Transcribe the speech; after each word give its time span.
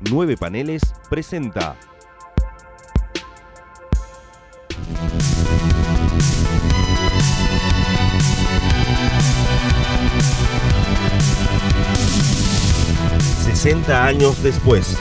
Nueve 0.00 0.36
Paneles 0.36 0.82
presenta. 1.08 1.76
...60 13.44 13.90
años 13.90 14.40
después... 14.42 14.96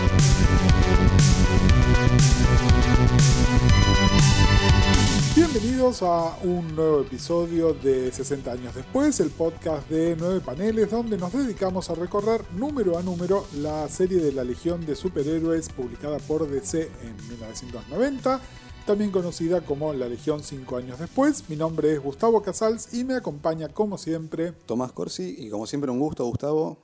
A 5.87 6.37
un 6.43 6.75
nuevo 6.75 6.99
episodio 6.99 7.73
de 7.73 8.11
60 8.11 8.51
años 8.51 8.75
después, 8.75 9.21
el 9.21 9.29
podcast 9.29 9.89
de 9.89 10.17
9 10.19 10.41
paneles 10.41 10.91
donde 10.91 11.17
nos 11.17 11.31
dedicamos 11.31 11.89
a 11.89 11.95
recorrer 11.95 12.43
número 12.57 12.97
a 12.97 13.03
número 13.03 13.45
la 13.55 13.87
serie 13.87 14.17
de 14.17 14.33
la 14.33 14.43
Legión 14.43 14.85
de 14.85 14.97
Superhéroes 14.97 15.69
publicada 15.69 16.17
por 16.17 16.45
DC 16.45 16.91
en 17.03 17.15
1990, 17.29 18.41
también 18.85 19.11
conocida 19.11 19.61
como 19.61 19.93
La 19.93 20.09
Legión 20.09 20.43
5 20.43 20.75
años 20.75 20.99
después. 20.99 21.45
Mi 21.47 21.55
nombre 21.55 21.93
es 21.93 22.03
Gustavo 22.03 22.41
Casals 22.41 22.93
y 22.93 23.05
me 23.05 23.15
acompaña 23.15 23.69
como 23.69 23.97
siempre 23.97 24.51
Tomás 24.65 24.91
Corsi 24.91 25.37
y 25.39 25.49
como 25.49 25.67
siempre 25.67 25.89
un 25.89 25.99
gusto 25.99 26.25
Gustavo 26.25 26.79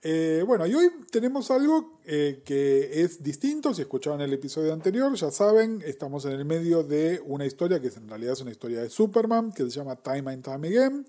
eh, 0.00 0.44
bueno, 0.46 0.66
y 0.66 0.74
hoy 0.74 0.90
tenemos 1.10 1.50
algo 1.50 1.98
eh, 2.04 2.42
que 2.44 3.02
es 3.02 3.22
distinto. 3.22 3.74
Si 3.74 3.82
escuchaban 3.82 4.20
el 4.20 4.32
episodio 4.32 4.72
anterior, 4.72 5.12
ya 5.14 5.30
saben, 5.30 5.82
estamos 5.84 6.24
en 6.24 6.32
el 6.32 6.44
medio 6.44 6.84
de 6.84 7.20
una 7.24 7.46
historia 7.46 7.80
que 7.80 7.88
en 7.88 8.08
realidad 8.08 8.34
es 8.34 8.40
una 8.40 8.52
historia 8.52 8.80
de 8.80 8.90
Superman, 8.90 9.52
que 9.52 9.64
se 9.64 9.70
llama 9.70 9.96
Time 9.96 10.32
and 10.32 10.44
Time 10.44 10.68
Again, 10.68 11.06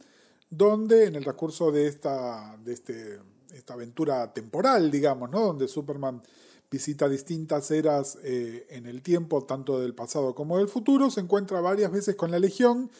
donde 0.49 1.05
en 1.05 1.15
el 1.15 1.23
recurso 1.23 1.71
de 1.71 1.87
esta, 1.87 2.57
de 2.63 2.73
este, 2.73 3.19
esta 3.53 3.75
aventura 3.75 4.33
temporal, 4.33 4.89
digamos, 4.89 5.29
¿no? 5.29 5.41
donde 5.41 5.67
Superman 5.67 6.23
visita 6.71 7.09
distintas 7.09 7.71
eras 7.71 8.17
eh, 8.23 8.65
en 8.69 8.85
el 8.85 9.01
tiempo, 9.01 9.43
tanto 9.43 9.79
del 9.79 9.95
pasado 9.95 10.35
como 10.35 10.57
del 10.57 10.67
futuro, 10.67 11.09
se 11.09 11.21
encuentra 11.21 11.61
varias 11.61 11.91
veces 11.91 12.15
con 12.15 12.31
la 12.31 12.39
Legión. 12.39 12.91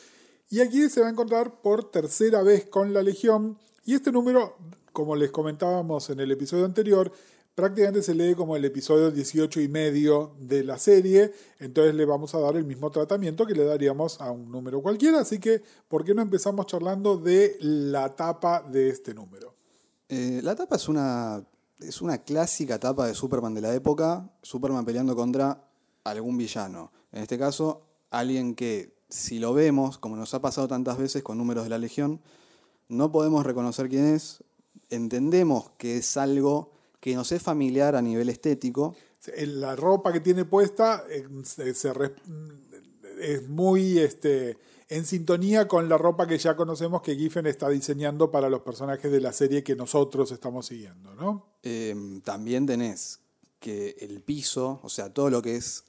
Y 0.52 0.62
aquí 0.62 0.90
se 0.90 1.02
va 1.02 1.08
a 1.08 1.12
encontrar 1.12 1.62
por 1.62 1.92
tercera 1.92 2.42
vez 2.42 2.66
con 2.66 2.94
la 2.94 3.04
Legión. 3.04 3.60
Y 3.86 3.94
este 3.94 4.12
número 4.12 4.58
como 4.92 5.16
les 5.16 5.32
comentábamos 5.32 6.10
en 6.10 6.20
el 6.20 6.32
episodio 6.32 6.66
anterior, 6.66 7.12
prácticamente 7.60 8.02
se 8.02 8.16
lee 8.16 8.36
como 8.36 8.56
el 8.56 8.64
episodio 8.64 9.12
18 9.12 9.60
y 9.60 9.68
medio 9.68 10.34
de 10.40 10.64
la 10.64 10.78
serie, 10.78 11.34
entonces 11.60 11.94
le 11.94 12.06
vamos 12.06 12.34
a 12.34 12.40
dar 12.40 12.56
el 12.56 12.64
mismo 12.64 12.90
tratamiento 12.90 13.46
que 13.46 13.54
le 13.54 13.66
daríamos 13.66 14.22
a 14.22 14.32
un 14.32 14.50
número 14.50 14.82
cualquiera, 14.82 15.20
así 15.20 15.40
que 15.40 15.62
¿por 15.88 16.06
qué 16.06 16.14
no 16.14 16.22
empezamos 16.22 16.68
charlando 16.68 17.18
de 17.18 17.58
la 17.60 18.16
tapa 18.16 18.62
de 18.62 18.90
este 18.90 19.14
número? 19.14 19.56
Eh, 20.08 20.40
la 20.42 20.56
tapa 20.56 20.78
es 20.78 20.88
una, 20.88 21.44
es 21.80 22.02
una 22.02 22.20
clásica 22.20 22.80
tapa 22.80 23.08
de 23.08 23.14
Superman 23.14 23.54
de 23.54 23.62
la 23.62 23.74
época, 23.76 24.32
Superman 24.42 24.86
peleando 24.86 25.16
contra 25.16 25.62
algún 26.06 26.38
villano, 26.38 26.94
en 27.12 27.24
este 27.24 27.38
caso 27.38 27.82
alguien 28.10 28.56
que 28.56 28.98
si 29.10 29.40
lo 29.40 29.54
vemos, 29.54 29.98
como 29.98 30.16
nos 30.16 30.34
ha 30.34 30.42
pasado 30.42 30.68
tantas 30.68 30.98
veces 30.98 31.24
con 31.24 31.38
números 31.38 31.66
de 31.66 31.72
la 31.72 31.78
Legión, 31.78 32.22
no 32.88 33.12
podemos 33.12 33.46
reconocer 33.46 33.90
quién 33.90 34.16
es, 34.16 34.44
entendemos 34.90 35.72
que 35.78 35.98
es 35.98 36.18
algo 36.18 36.72
que 37.00 37.16
nos 37.16 37.32
es 37.32 37.42
familiar 37.42 37.96
a 37.96 38.02
nivel 38.02 38.30
estético. 38.30 38.96
La 39.38 39.76
ropa 39.76 40.12
que 40.12 40.20
tiene 40.20 40.46
puesta 40.46 41.04
eh, 41.10 41.28
es 43.20 43.48
muy 43.48 44.00
este, 44.00 44.58
en 44.90 45.06
sintonía 45.06 45.68
con 45.68 45.88
la 45.88 45.98
ropa 45.98 46.28
que 46.28 46.38
ya 46.38 46.56
conocemos 46.56 47.02
que 47.02 47.16
Giffen 47.16 47.46
está 47.46 47.70
diseñando 47.70 48.32
para 48.32 48.50
los 48.50 48.62
personajes 48.62 49.12
de 49.12 49.22
la 49.22 49.32
serie 49.34 49.64
que 49.64 49.76
nosotros 49.76 50.32
estamos 50.32 50.66
siguiendo, 50.66 51.14
¿no? 51.16 51.58
Em, 51.62 52.22
también 52.22 52.66
tenés 52.66 53.20
que 53.60 53.96
el 54.00 54.22
piso, 54.22 54.80
o 54.84 54.90
sea, 54.90 55.14
todo 55.14 55.30
lo 55.30 55.42
que 55.42 55.58
es 55.58 55.84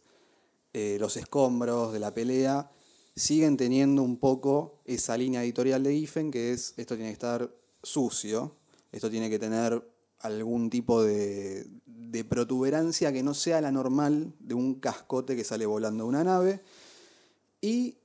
eh, 0.72 0.98
los 1.00 1.16
escombros 1.16 1.92
de 1.92 2.00
la 2.00 2.12
pelea, 2.12 2.70
siguen 3.16 3.56
teniendo 3.56 4.02
un 4.02 4.18
poco 4.18 4.80
esa 4.84 5.16
línea 5.16 5.42
editorial 5.42 5.82
de 5.82 5.94
Giffen, 5.94 6.30
que 6.30 6.52
es 6.52 6.74
esto 6.76 6.94
tiene 6.94 7.10
que 7.10 7.14
estar 7.14 7.50
sucio, 7.82 8.56
esto 8.92 9.10
tiene 9.10 9.30
que 9.30 9.38
tener 9.38 9.82
algún 10.20 10.70
tipo 10.70 11.02
de, 11.02 11.66
protuberancia 12.28 13.12
que 13.12 13.22
no 13.22 13.34
sea 13.34 13.60
la 13.60 13.70
normal 13.70 14.34
de 14.40 14.54
un 14.54 14.74
cascote 14.74 15.36
que 15.36 15.44
sale 15.44 15.64
volando 15.64 16.04
de 16.04 16.08
una 16.08 16.24
nave. 16.24 16.60
Y 17.60 17.96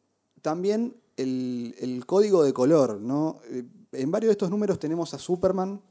también 0.42 0.96
el, 1.18 2.04
código 2.06 2.44
de 2.44 2.54
color, 2.54 3.02
¿no? 3.02 3.40
Eh, 3.50 3.64
en 3.94 4.12
varios 4.12 4.30
de 4.30 4.34
estos 4.34 4.50
números 4.50 4.80
tenemos 4.80 5.14
a 5.14 5.20
Superman 5.20 5.82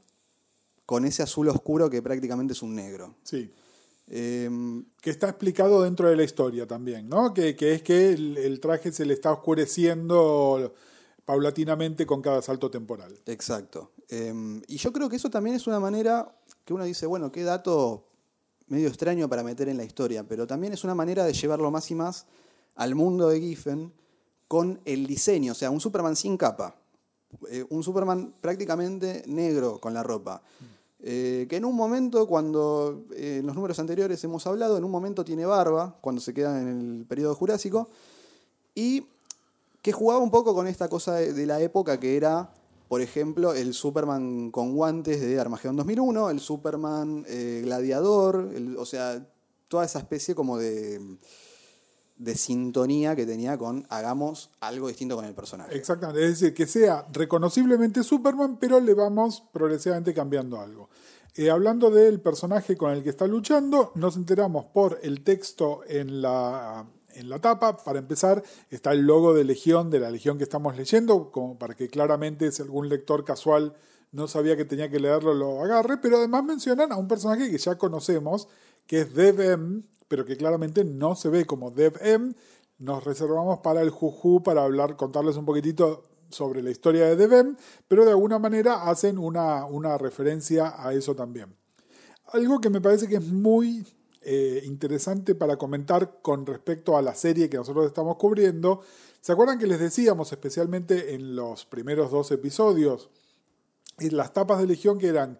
con 0.85 1.05
ese 1.05 1.23
azul 1.23 1.49
oscuro 1.49 1.89
que 1.89 2.01
prácticamente 2.01 2.53
es 2.53 2.61
un 2.61 2.75
negro. 2.75 3.15
Sí. 3.23 3.51
Em, 4.07 4.85
que 5.01 5.09
está 5.09 5.29
explicado 5.29 5.81
dentro 5.81 6.07
de 6.07 6.15
la 6.15 6.23
historia 6.23 6.67
también, 6.67 7.09
¿no? 7.09 7.33
Que, 7.33 7.55
es 7.59 7.81
que 7.81 8.09
el, 8.09 8.59
traje 8.59 8.91
se 8.91 9.03
le 9.03 9.13
está 9.15 9.31
oscureciendo 9.31 10.75
paulatinamente 11.25 12.05
con 12.05 12.21
cada 12.21 12.41
salto 12.41 12.69
temporal. 12.69 13.19
Exacto. 13.25 13.91
Em, 14.09 14.61
y 14.67 14.77
yo 14.77 14.93
creo 14.93 15.09
que 15.09 15.15
eso 15.15 15.29
también 15.29 15.55
es 15.55 15.67
una 15.67 15.79
manera 15.79 16.35
que 16.63 16.73
uno 16.73 16.83
dice, 16.85 17.05
bueno, 17.05 17.31
qué 17.31 17.43
dato 17.43 18.05
medio 18.67 18.87
extraño 18.87 19.27
para 19.27 19.43
meter 19.43 19.67
en 19.69 19.77
la 19.77 19.83
historia, 19.83 20.23
pero 20.27 20.47
también 20.47 20.73
es 20.73 20.83
una 20.83 20.95
manera 20.95 21.23
de 21.25 21.33
llevarlo 21.33 21.69
más 21.71 21.89
y 21.91 21.95
más 21.95 22.25
al 22.75 22.95
mundo 22.95 23.29
de 23.29 23.39
Giffen 23.39 23.93
con 24.47 24.79
el 24.85 25.07
diseño, 25.07 25.53
o 25.53 25.55
sea, 25.55 25.71
un 25.71 25.79
Superman 25.79 26.15
sin 26.15 26.37
capa, 26.37 26.75
eh, 27.49 27.65
un 27.69 27.83
Superman 27.83 28.35
prácticamente 28.39 29.23
negro 29.27 29.79
con 29.79 29.93
la 29.93 30.03
ropa. 30.03 30.41
Eh, 30.99 31.45
que 31.49 31.57
en 31.57 31.65
un 31.65 31.75
momento, 31.75 32.25
cuando 32.25 33.05
eh, 33.15 33.37
en 33.39 33.45
los 33.45 33.55
números 33.55 33.77
anteriores 33.79 34.23
hemos 34.23 34.47
hablado, 34.47 34.77
en 34.77 34.83
un 34.83 34.91
momento 34.91 35.23
tiene 35.23 35.45
barba, 35.45 35.97
cuando 36.01 36.21
se 36.21 36.33
queda 36.33 36.59
en 36.59 36.67
el 36.67 37.05
periodo 37.05 37.35
jurásico, 37.35 37.89
y 38.73 39.05
que 39.85 39.91
jugaba 39.91 40.19
un 40.19 40.31
poco 40.31 40.55
con 40.55 40.65
esta 40.65 40.89
cosa 40.89 41.13
de, 41.13 41.45
la 41.45 41.61
época 41.61 41.99
que 41.99 42.17
era, 42.17 42.51
por 42.87 43.01
ejemplo, 43.01 43.53
el 43.53 43.75
Superman 43.75 44.49
con 44.49 44.73
guantes 44.73 45.21
de 45.21 45.39
Armageddon 45.39 45.75
2001, 45.75 46.31
el 46.31 46.39
Superman 46.39 47.23
eh, 47.27 47.61
gladiador, 47.63 48.49
o 48.79 48.85
sea, 48.87 49.29
toda 49.67 49.85
esa 49.85 49.99
especie 49.99 50.33
como 50.33 50.57
de, 50.57 51.19
de 52.17 52.35
sintonía 52.35 53.15
que 53.15 53.27
tenía 53.27 53.59
con 53.59 53.85
hagamos 53.91 54.49
algo 54.59 54.87
distinto 54.87 55.15
con 55.15 55.25
el 55.25 55.35
personaje. 55.35 55.77
Exactamente, 55.77 56.25
es 56.25 56.39
decir, 56.39 56.55
que 56.55 56.65
sea 56.65 57.05
reconociblemente 57.13 58.01
Superman, 58.01 58.57
pero 58.59 58.79
le 58.79 58.95
vamos 58.95 59.43
progresivamente 59.53 60.15
cambiando 60.15 60.59
algo. 60.59 60.89
Eh, 61.35 61.51
hablando 61.51 61.91
del 61.91 62.19
personaje 62.21 62.75
con 62.75 62.91
el 62.91 63.03
que 63.03 63.11
está 63.11 63.27
luchando, 63.27 63.91
nos 63.93 64.15
enteramos 64.15 64.65
por 64.65 64.97
el 65.03 65.23
texto 65.23 65.81
en 65.87 66.23
la 66.23 66.87
en 67.15 67.29
la 67.29 67.39
tapa. 67.39 67.77
Para 67.77 67.99
empezar, 67.99 68.43
está 68.69 68.91
el 68.91 69.01
logo 69.01 69.33
de 69.33 69.43
Legión, 69.43 69.89
de 69.89 69.99
la 69.99 70.11
Legión 70.11 70.37
que 70.37 70.43
estamos 70.43 70.77
leyendo, 70.77 71.31
como 71.31 71.57
para 71.57 71.73
que 71.75 71.89
claramente 71.89 72.51
si 72.51 72.61
algún 72.61 72.89
lector 72.89 73.25
casual 73.25 73.75
no 74.11 74.27
sabía 74.27 74.55
que 74.55 74.65
tenía 74.65 74.89
que 74.89 74.99
leerlo, 74.99 75.33
lo 75.33 75.61
agarre. 75.63 75.97
Pero 75.97 76.17
además 76.17 76.43
mencionan 76.43 76.91
a 76.91 76.97
un 76.97 77.07
personaje 77.07 77.49
que 77.49 77.57
ya 77.57 77.77
conocemos, 77.77 78.47
que 78.87 79.01
es 79.01 79.13
Dev 79.13 79.41
M, 79.41 79.83
pero 80.07 80.25
que 80.25 80.37
claramente 80.37 80.83
no 80.83 81.15
se 81.15 81.29
ve 81.29 81.45
como 81.45 81.71
Dev 81.71 81.97
M. 82.01 82.35
Nos 82.77 83.03
reservamos 83.03 83.59
para 83.59 83.81
el 83.81 83.89
Juju 83.89 84.43
para 84.43 84.63
hablar, 84.63 84.95
contarles 84.95 85.37
un 85.37 85.45
poquitito 85.45 86.03
sobre 86.29 86.61
la 86.61 86.71
historia 86.71 87.05
de 87.05 87.15
Devem, 87.15 87.55
pero 87.87 88.05
de 88.05 88.11
alguna 88.11 88.39
manera 88.39 88.89
hacen 88.89 89.17
una, 89.17 89.65
una 89.65 89.97
referencia 89.97 90.73
a 90.77 90.93
eso 90.93 91.15
también. 91.15 91.55
Algo 92.33 92.59
que 92.59 92.69
me 92.69 92.81
parece 92.81 93.07
que 93.07 93.15
es 93.15 93.27
muy 93.31 93.85
eh, 94.25 94.63
interesante 94.65 95.35
para 95.35 95.55
comentar 95.57 96.19
con 96.21 96.45
respecto 96.45 96.97
a 96.97 97.01
la 97.01 97.15
serie 97.15 97.49
que 97.49 97.57
nosotros 97.57 97.85
estamos 97.85 98.17
cubriendo. 98.17 98.81
¿Se 99.21 99.31
acuerdan 99.31 99.59
que 99.59 99.67
les 99.67 99.79
decíamos, 99.79 100.31
especialmente 100.31 101.13
en 101.13 101.35
los 101.35 101.65
primeros 101.65 102.11
dos 102.11 102.31
episodios, 102.31 103.09
las 103.99 104.33
tapas 104.33 104.59
de 104.59 104.67
Legión 104.67 104.97
que 104.97 105.07
eran 105.07 105.39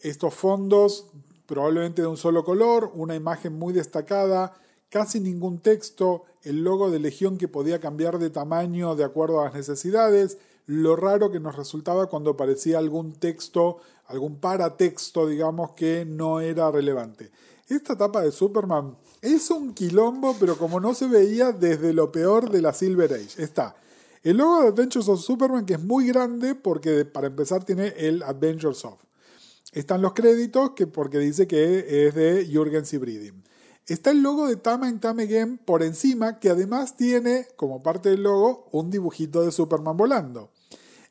estos 0.00 0.34
fondos 0.34 1.06
probablemente 1.48 2.02
de 2.02 2.08
un 2.08 2.18
solo 2.18 2.44
color, 2.44 2.90
una 2.94 3.14
imagen 3.14 3.58
muy 3.58 3.72
destacada, 3.72 4.54
casi 4.90 5.18
ningún 5.18 5.60
texto, 5.60 6.24
el 6.42 6.62
logo 6.62 6.90
de 6.90 6.98
Legión 6.98 7.38
que 7.38 7.48
podía 7.48 7.80
cambiar 7.80 8.18
de 8.18 8.28
tamaño 8.28 8.94
de 8.96 9.04
acuerdo 9.04 9.40
a 9.40 9.46
las 9.46 9.54
necesidades, 9.54 10.36
lo 10.66 10.94
raro 10.94 11.30
que 11.30 11.40
nos 11.40 11.56
resultaba 11.56 12.06
cuando 12.06 12.32
aparecía 12.32 12.76
algún 12.76 13.14
texto, 13.14 13.78
algún 14.06 14.40
paratexto, 14.40 15.26
digamos, 15.26 15.70
que 15.70 16.04
no 16.04 16.40
era 16.40 16.70
relevante. 16.70 17.30
Esta 17.68 17.92
etapa 17.92 18.22
de 18.22 18.32
Superman 18.32 18.96
es 19.20 19.50
un 19.50 19.74
quilombo, 19.74 20.34
pero 20.40 20.56
como 20.56 20.80
no 20.80 20.94
se 20.94 21.06
veía 21.06 21.52
desde 21.52 21.92
lo 21.92 22.10
peor 22.10 22.50
de 22.50 22.62
la 22.62 22.72
Silver 22.72 23.12
Age. 23.12 23.42
Está 23.42 23.76
el 24.22 24.38
logo 24.38 24.62
de 24.62 24.68
Adventures 24.68 25.08
of 25.08 25.20
Superman, 25.20 25.66
que 25.66 25.74
es 25.74 25.82
muy 25.82 26.06
grande 26.06 26.54
porque 26.54 27.04
para 27.04 27.26
empezar 27.26 27.64
tiene 27.64 27.94
el 27.98 28.22
Adventures 28.22 28.84
of. 28.86 28.98
Están 29.72 30.00
los 30.00 30.14
créditos, 30.14 30.70
que 30.70 30.86
porque 30.86 31.18
dice 31.18 31.46
que 31.46 32.06
es 32.06 32.14
de 32.14 32.46
Jürgen 32.46 32.86
Sibridin. 32.86 33.44
Está 33.86 34.12
el 34.12 34.22
logo 34.22 34.48
de 34.48 34.56
Time 34.56 34.86
and 34.86 35.00
Time 35.00 35.22
Again 35.22 35.58
por 35.58 35.82
encima, 35.82 36.38
que 36.40 36.48
además 36.48 36.96
tiene, 36.96 37.48
como 37.56 37.82
parte 37.82 38.08
del 38.08 38.22
logo, 38.22 38.68
un 38.72 38.90
dibujito 38.90 39.42
de 39.42 39.52
Superman 39.52 39.96
volando. 39.96 40.50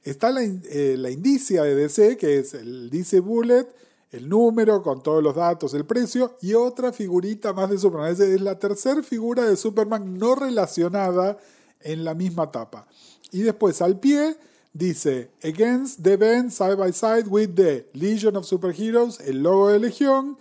Está 0.03 0.31
la, 0.31 0.41
eh, 0.43 0.95
la 0.97 1.11
indicia 1.11 1.63
de 1.63 1.75
DC, 1.75 2.17
que 2.17 2.39
es 2.39 2.55
el 2.55 2.89
DC 2.89 3.19
Bullet, 3.19 3.67
el 4.11 4.29
número 4.29 4.81
con 4.81 5.03
todos 5.03 5.21
los 5.21 5.35
datos, 5.35 5.73
el 5.73 5.85
precio 5.85 6.37
y 6.41 6.53
otra 6.53 6.93
figurita 6.93 7.53
más 7.53 7.69
de 7.69 7.77
Superman. 7.77 8.11
Es, 8.11 8.19
es 8.19 8.41
la 8.41 8.57
tercera 8.57 9.03
figura 9.03 9.45
de 9.45 9.57
Superman 9.57 10.17
no 10.17 10.35
relacionada 10.35 11.37
en 11.81 12.03
la 12.03 12.13
misma 12.13 12.51
tapa. 12.51 12.87
Y 13.31 13.41
después 13.41 13.81
al 13.81 13.99
pie 13.99 14.37
dice 14.73 15.31
Against 15.43 16.03
the 16.03 16.13
event 16.13 16.51
side 16.51 16.75
by 16.75 16.91
side 16.93 17.27
with 17.27 17.55
the 17.55 17.87
Legion 17.93 18.35
of 18.35 18.45
Superheroes, 18.45 19.19
el 19.21 19.43
logo 19.43 19.69
de 19.69 19.79
Legión, 19.79 20.37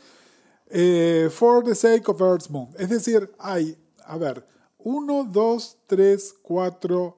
eh, 0.71 1.29
for 1.31 1.65
the 1.65 1.75
sake 1.75 2.09
of 2.09 2.21
Earth's 2.21 2.51
Moon. 2.51 2.69
Es 2.79 2.89
decir, 2.89 3.33
hay, 3.39 3.77
a 4.05 4.17
ver, 4.19 4.45
1, 4.79 5.31
2, 5.33 5.77
3, 5.87 6.35
4, 6.43 7.17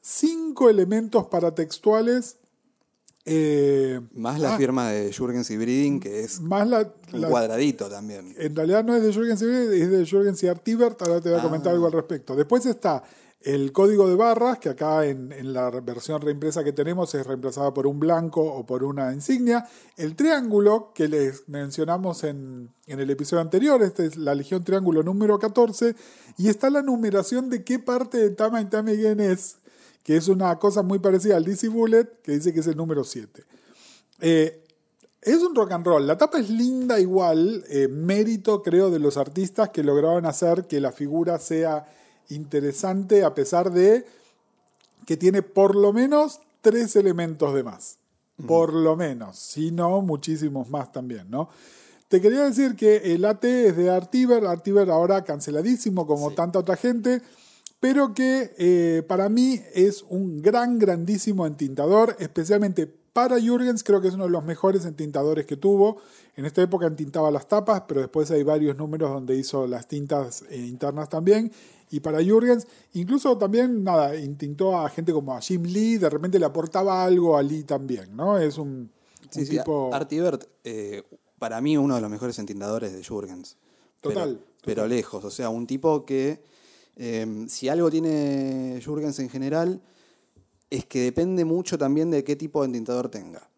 5 0.00 0.70
elementos 0.70 1.26
paratextuales. 1.26 2.36
Eh, 3.26 4.00
más 4.14 4.40
la 4.40 4.54
ah, 4.54 4.56
firma 4.56 4.88
de 4.90 5.12
Jurgens 5.12 5.50
y 5.50 5.56
Breeding, 5.56 6.00
que 6.00 6.20
es 6.20 6.40
más 6.40 6.66
la, 6.66 6.90
un 7.12 7.20
la- 7.20 7.28
cuadradito 7.28 7.88
también. 7.88 8.34
en 8.38 8.56
realidad 8.56 8.82
no 8.82 8.96
es 8.96 9.02
de 9.02 9.12
Jürgen 9.12 9.36
Siebert, 9.36 9.72
es 9.72 9.90
de 9.90 10.06
Jürgen 10.06 10.34
y 10.40 10.46
Artibert. 10.46 11.00
Ahora 11.02 11.20
te 11.20 11.28
voy 11.28 11.38
a 11.38 11.40
Ah. 11.42 11.44
comentar 11.44 11.72
algo 11.72 11.86
al 11.86 11.92
respecto. 11.92 12.34
Después 12.34 12.64
está 12.66 13.02
el 13.42 13.72
código 13.72 14.06
de 14.08 14.16
barras, 14.16 14.58
que 14.58 14.68
acá 14.70 15.06
en, 15.06 15.32
en 15.32 15.52
la 15.54 15.70
versión 15.70 16.20
reimpresa 16.20 16.62
que 16.62 16.72
tenemos 16.74 17.14
es 17.14 17.26
reemplazada 17.26 17.72
por 17.72 17.86
un 17.86 17.98
blanco 17.98 18.42
o 18.42 18.66
por 18.66 18.84
una 18.84 19.12
insignia. 19.14 19.66
El 19.96 20.14
triángulo, 20.14 20.92
que 20.94 21.08
les 21.08 21.48
mencionamos 21.48 22.22
en, 22.24 22.70
en 22.86 23.00
el 23.00 23.08
episodio 23.10 23.40
anterior, 23.40 23.82
esta 23.82 24.04
es 24.04 24.16
la 24.16 24.34
Legión 24.34 24.62
Triángulo 24.64 25.02
número 25.02 25.38
14. 25.38 25.94
Y 26.36 26.48
está 26.48 26.68
la 26.68 26.82
numeración 26.82 27.48
de 27.48 27.64
qué 27.64 27.78
parte 27.78 28.18
de 28.18 28.30
Tama 28.30 28.60
y 28.60 28.66
Again 28.66 29.20
es, 29.20 29.56
que 30.10 30.16
es 30.16 30.26
una 30.26 30.58
cosa 30.58 30.82
muy 30.82 30.98
parecida 30.98 31.36
al 31.36 31.44
DC 31.44 31.68
Bullet, 31.68 32.04
que 32.24 32.32
dice 32.32 32.52
que 32.52 32.58
es 32.58 32.66
el 32.66 32.76
número 32.76 33.04
7. 33.04 33.44
Eh, 34.20 34.64
es 35.22 35.36
un 35.36 35.54
rock 35.54 35.70
and 35.70 35.86
roll. 35.86 36.04
La 36.04 36.18
tapa 36.18 36.40
es 36.40 36.50
linda 36.50 36.98
igual. 36.98 37.62
eh, 37.68 37.86
mérito, 37.86 38.60
creo, 38.60 38.90
de 38.90 38.98
los 38.98 39.16
artistas 39.16 39.70
que 39.70 39.84
lograron 39.84 40.26
hacer 40.26 40.66
que 40.66 40.80
la 40.80 40.90
figura 40.90 41.38
sea 41.38 41.86
interesante 42.28 43.22
a 43.22 43.36
pesar 43.36 43.70
de 43.70 44.04
que 45.06 45.16
tiene 45.16 45.42
por 45.42 45.76
lo 45.76 45.92
menos 45.92 46.40
tres 46.60 46.96
elementos 46.96 47.54
de 47.54 47.62
más. 47.62 47.98
Por 48.48 48.74
lo 48.74 48.96
menos. 48.96 49.38
Si 49.38 49.70
no, 49.70 50.02
muchísimos 50.02 50.68
más 50.70 50.90
también, 50.90 51.30
¿no? 51.30 51.50
Te 52.08 52.20
quería 52.20 52.46
decir 52.46 52.74
que 52.74 53.14
el 53.14 53.24
AT 53.24 53.44
es 53.44 53.76
de 53.76 53.90
Artiver. 53.90 54.44
Artiver 54.44 54.90
ahora 54.90 55.22
canceladísimo 55.22 56.04
como 56.04 56.32
tanta 56.32 56.58
otra 56.58 56.74
gente 56.74 57.22
pero 57.80 58.12
que 58.12 58.54
eh, 58.58 59.02
para 59.08 59.28
mí 59.28 59.60
es 59.74 60.04
un 60.08 60.42
gran, 60.42 60.78
grandísimo 60.78 61.46
entintador, 61.46 62.14
especialmente 62.18 62.86
para 63.12 63.40
Jürgens, 63.40 63.82
creo 63.82 64.00
que 64.00 64.08
es 64.08 64.14
uno 64.14 64.24
de 64.24 64.30
los 64.30 64.44
mejores 64.44 64.84
entintadores 64.84 65.46
que 65.46 65.56
tuvo. 65.56 65.96
En 66.36 66.44
esta 66.44 66.62
época 66.62 66.86
entintaba 66.86 67.30
las 67.30 67.48
tapas, 67.48 67.82
pero 67.88 68.00
después 68.00 68.30
hay 68.30 68.42
varios 68.44 68.76
números 68.76 69.10
donde 69.10 69.36
hizo 69.36 69.66
las 69.66 69.88
tintas 69.88 70.44
eh, 70.50 70.58
internas 70.58 71.08
también. 71.08 71.50
Y 71.90 72.00
para 72.00 72.22
Jürgens, 72.22 72.68
incluso 72.92 73.36
también, 73.36 73.82
nada, 73.82 74.14
intintó 74.14 74.78
a 74.78 74.88
gente 74.88 75.12
como 75.12 75.34
a 75.34 75.40
Jim 75.40 75.64
Lee, 75.64 75.96
de 75.96 76.08
repente 76.08 76.38
le 76.38 76.46
aportaba 76.46 77.02
algo 77.02 77.36
a 77.36 77.42
Lee 77.42 77.64
también, 77.64 78.14
¿no? 78.14 78.38
Es 78.38 78.58
un, 78.58 78.68
un 78.68 78.90
Sí, 79.30 79.44
sí, 79.44 79.58
tipo... 79.58 79.92
Artibert, 79.92 80.44
eh, 80.62 81.02
para 81.38 81.60
mí, 81.60 81.76
uno 81.76 81.96
de 81.96 82.00
los 82.00 82.10
mejores 82.10 82.38
entintadores 82.38 82.92
de 82.92 83.04
Jurgens. 83.04 83.56
Total, 84.00 84.38
Pero, 84.38 84.60
pero 84.64 84.86
lejos. 84.86 85.24
O 85.24 85.30
sea, 85.30 85.50
un 85.50 85.66
tipo 85.66 86.04
que, 86.04 86.42
eh, 86.96 87.46
si 87.48 87.68
algo 87.68 87.90
tiene 87.90 88.80
Jurgens 88.84 89.18
en 89.18 89.28
general, 89.28 89.80
es 90.70 90.84
que 90.84 91.00
depende 91.00 91.44
mucho 91.44 91.78
también 91.78 92.10
de 92.10 92.24
qué 92.24 92.36
tipo 92.36 92.60
de 92.60 92.66
entintador 92.66 93.08
tenga. 93.08 93.48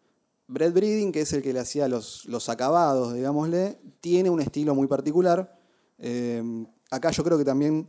Brett 0.47 0.73
Breeding, 0.73 1.11
que 1.11 1.21
es 1.21 1.33
el 1.33 1.41
que 1.41 1.53
le 1.53 1.59
hacía 1.59 1.87
los, 1.87 2.25
los 2.25 2.49
acabados, 2.49 3.13
digámosle, 3.13 3.79
tiene 4.01 4.29
un 4.29 4.41
estilo 4.41 4.75
muy 4.75 4.87
particular. 4.87 5.57
Eh, 5.99 6.65
acá 6.89 7.11
yo 7.11 7.23
creo 7.23 7.37
que 7.37 7.45
también 7.45 7.87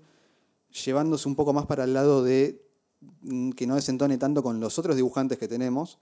llevándose 0.85 1.29
un 1.29 1.37
poco 1.37 1.53
más 1.53 1.67
para 1.67 1.85
el 1.85 1.95
lado 1.95 2.23
de 2.23 2.67
mm, 3.23 3.51
que 3.51 3.67
no 3.67 3.75
desentone 3.75 4.19
tanto 4.19 4.43
con 4.43 4.61
los 4.61 4.79
otros 4.79 4.97
dibujantes 4.97 5.39
que 5.39 5.49
tenemos, 5.49 5.99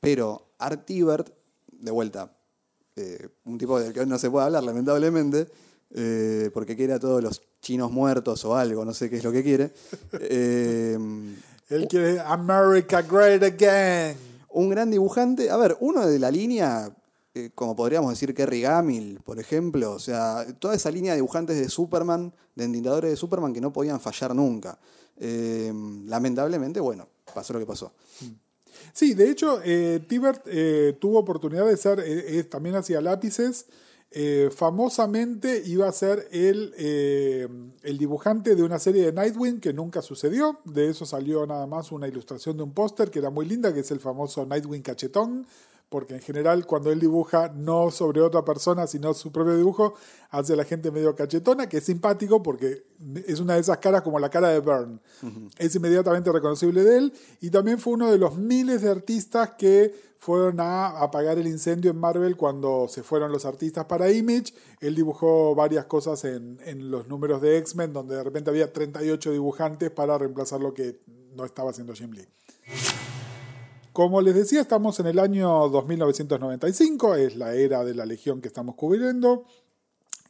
pero 0.00 0.52
Art 0.58 0.88
Ebert, 0.90 1.34
de 1.72 1.90
vuelta, 1.90 2.36
eh, 2.96 3.28
un 3.44 3.58
tipo 3.58 3.78
del 3.78 3.92
que 3.92 4.00
hoy 4.00 4.06
no 4.06 4.18
se 4.18 4.30
puede 4.30 4.46
hablar, 4.46 4.64
lamentablemente, 4.64 5.48
eh, 5.94 6.50
porque 6.52 6.76
quiere 6.76 6.92
a 6.94 6.98
todos 6.98 7.22
los 7.22 7.42
chinos 7.60 7.90
muertos 7.90 8.44
o 8.44 8.56
algo, 8.56 8.84
no 8.84 8.94
sé 8.94 9.08
qué 9.10 9.16
es 9.16 9.24
lo 9.24 9.32
que 9.32 9.42
quiere. 9.42 9.70
Eh, 10.20 10.98
Él 11.70 11.86
quiere 11.88 12.20
America 12.20 13.02
Great 13.02 13.42
Again. 13.42 14.16
un 14.50 14.68
gran 14.70 14.90
dibujante. 14.90 15.50
A 15.50 15.56
ver, 15.56 15.76
uno 15.80 16.06
de 16.06 16.18
la 16.18 16.30
línea, 16.30 16.90
eh, 17.34 17.50
como 17.54 17.76
podríamos 17.76 18.10
decir 18.10 18.34
Kerry 18.34 18.62
Gamil, 18.62 19.20
por 19.24 19.38
ejemplo, 19.38 19.92
o 19.92 19.98
sea, 19.98 20.46
toda 20.58 20.74
esa 20.74 20.90
línea 20.90 21.12
de 21.12 21.16
dibujantes 21.18 21.58
de 21.58 21.68
Superman, 21.68 22.32
de 22.54 22.64
entintadores 22.64 23.10
de 23.10 23.16
Superman 23.16 23.52
que 23.52 23.60
no 23.60 23.72
podían 23.72 24.00
fallar 24.00 24.34
nunca. 24.34 24.78
Eh, 25.20 25.72
lamentablemente, 26.06 26.80
bueno, 26.80 27.06
pasó 27.34 27.52
lo 27.52 27.58
que 27.58 27.66
pasó. 27.66 27.92
Sí, 28.92 29.14
de 29.14 29.30
hecho, 29.30 29.60
eh, 29.64 30.00
Tibert 30.08 30.42
eh, 30.46 30.96
tuvo 31.00 31.18
oportunidad 31.18 31.66
de 31.66 31.76
ser, 31.76 32.00
eh, 32.00 32.38
eh, 32.38 32.44
también 32.44 32.76
hacía 32.76 33.00
lápices. 33.00 33.66
Eh, 34.10 34.48
famosamente 34.54 35.62
iba 35.66 35.86
a 35.86 35.92
ser 35.92 36.28
el, 36.32 36.72
eh, 36.78 37.46
el 37.82 37.98
dibujante 37.98 38.54
de 38.54 38.62
una 38.62 38.78
serie 38.78 39.04
de 39.04 39.12
Nightwing 39.12 39.60
que 39.60 39.72
nunca 39.74 40.00
sucedió. 40.00 40.60
De 40.64 40.88
eso 40.88 41.04
salió 41.04 41.46
nada 41.46 41.66
más 41.66 41.92
una 41.92 42.08
ilustración 42.08 42.56
de 42.56 42.62
un 42.62 42.72
póster 42.72 43.10
que 43.10 43.18
era 43.18 43.30
muy 43.30 43.44
linda, 43.46 43.74
que 43.74 43.80
es 43.80 43.90
el 43.90 44.00
famoso 44.00 44.46
Nightwing 44.46 44.82
cachetón. 44.82 45.46
Porque 45.88 46.14
en 46.14 46.20
general, 46.20 46.66
cuando 46.66 46.92
él 46.92 47.00
dibuja 47.00 47.50
no 47.54 47.90
sobre 47.90 48.20
otra 48.20 48.44
persona, 48.44 48.86
sino 48.86 49.14
su 49.14 49.32
propio 49.32 49.56
dibujo, 49.56 49.94
hace 50.30 50.52
a 50.52 50.56
la 50.56 50.64
gente 50.64 50.90
medio 50.90 51.14
cachetona, 51.14 51.68
que 51.68 51.78
es 51.78 51.84
simpático 51.84 52.42
porque 52.42 52.82
es 53.26 53.40
una 53.40 53.54
de 53.54 53.60
esas 53.60 53.78
caras 53.78 54.02
como 54.02 54.18
la 54.18 54.28
cara 54.28 54.50
de 54.50 54.60
Byrne. 54.60 54.98
Es 55.56 55.74
inmediatamente 55.74 56.30
reconocible 56.30 56.84
de 56.84 56.98
él. 56.98 57.12
Y 57.40 57.50
también 57.50 57.78
fue 57.78 57.94
uno 57.94 58.10
de 58.10 58.18
los 58.18 58.36
miles 58.36 58.82
de 58.82 58.90
artistas 58.90 59.52
que 59.56 60.08
fueron 60.18 60.60
a 60.60 60.88
apagar 61.00 61.38
el 61.38 61.46
incendio 61.46 61.92
en 61.92 61.98
Marvel 61.98 62.36
cuando 62.36 62.86
se 62.88 63.02
fueron 63.02 63.32
los 63.32 63.46
artistas 63.46 63.86
para 63.86 64.10
Image. 64.10 64.52
Él 64.80 64.94
dibujó 64.94 65.54
varias 65.54 65.86
cosas 65.86 66.24
en, 66.24 66.58
en 66.66 66.90
los 66.90 67.08
números 67.08 67.40
de 67.40 67.56
X-Men, 67.58 67.92
donde 67.92 68.16
de 68.16 68.24
repente 68.24 68.50
había 68.50 68.72
38 68.72 69.32
dibujantes 69.32 69.90
para 69.90 70.18
reemplazar 70.18 70.60
lo 70.60 70.74
que 70.74 71.00
no 71.34 71.44
estaba 71.44 71.70
haciendo 71.70 71.94
Jim 71.94 72.10
Lee. 72.10 72.28
Como 73.98 74.20
les 74.20 74.36
decía, 74.36 74.60
estamos 74.60 75.00
en 75.00 75.06
el 75.06 75.18
año 75.18 75.68
2995, 75.70 77.16
es 77.16 77.34
la 77.34 77.54
era 77.54 77.82
de 77.82 77.96
la 77.96 78.06
Legión 78.06 78.40
que 78.40 78.46
estamos 78.46 78.76
cubriendo, 78.76 79.44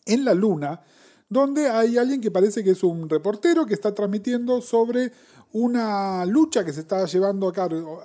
en 0.07 0.25
la 0.25 0.33
Luna, 0.33 0.81
donde 1.29 1.69
hay 1.69 1.99
alguien 1.99 2.23
que 2.23 2.31
parece 2.31 2.65
que 2.65 2.71
es 2.71 2.83
un 2.83 3.11
reportero 3.11 3.67
que 3.67 3.75
está 3.75 3.95
transmitiendo 3.95 4.63
sobre 4.63 5.13
una 5.53 6.25
lucha 6.25 6.65
que 6.65 6.73
se 6.73 6.81
está 6.81 7.05
llevando 7.05 7.53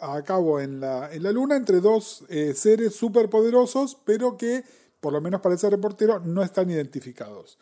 a, 0.02 0.22
cabo 0.24 0.60
en 0.60 0.82
la, 0.82 1.14
en 1.14 1.24
la 1.24 1.32
Luna 1.32 1.56
entre 1.56 1.80
dos 1.80 2.26
eh, 2.28 2.54
seres 2.54 2.94
superpoderosos, 2.96 3.98
pero 4.04 4.36
que, 4.36 4.66
por 5.00 5.14
lo 5.14 5.22
menos 5.22 5.40
para 5.40 5.56
ese 5.56 5.70
reportero, 5.70 6.20
no 6.20 6.44
están 6.44 6.70
identificados. 6.72 7.58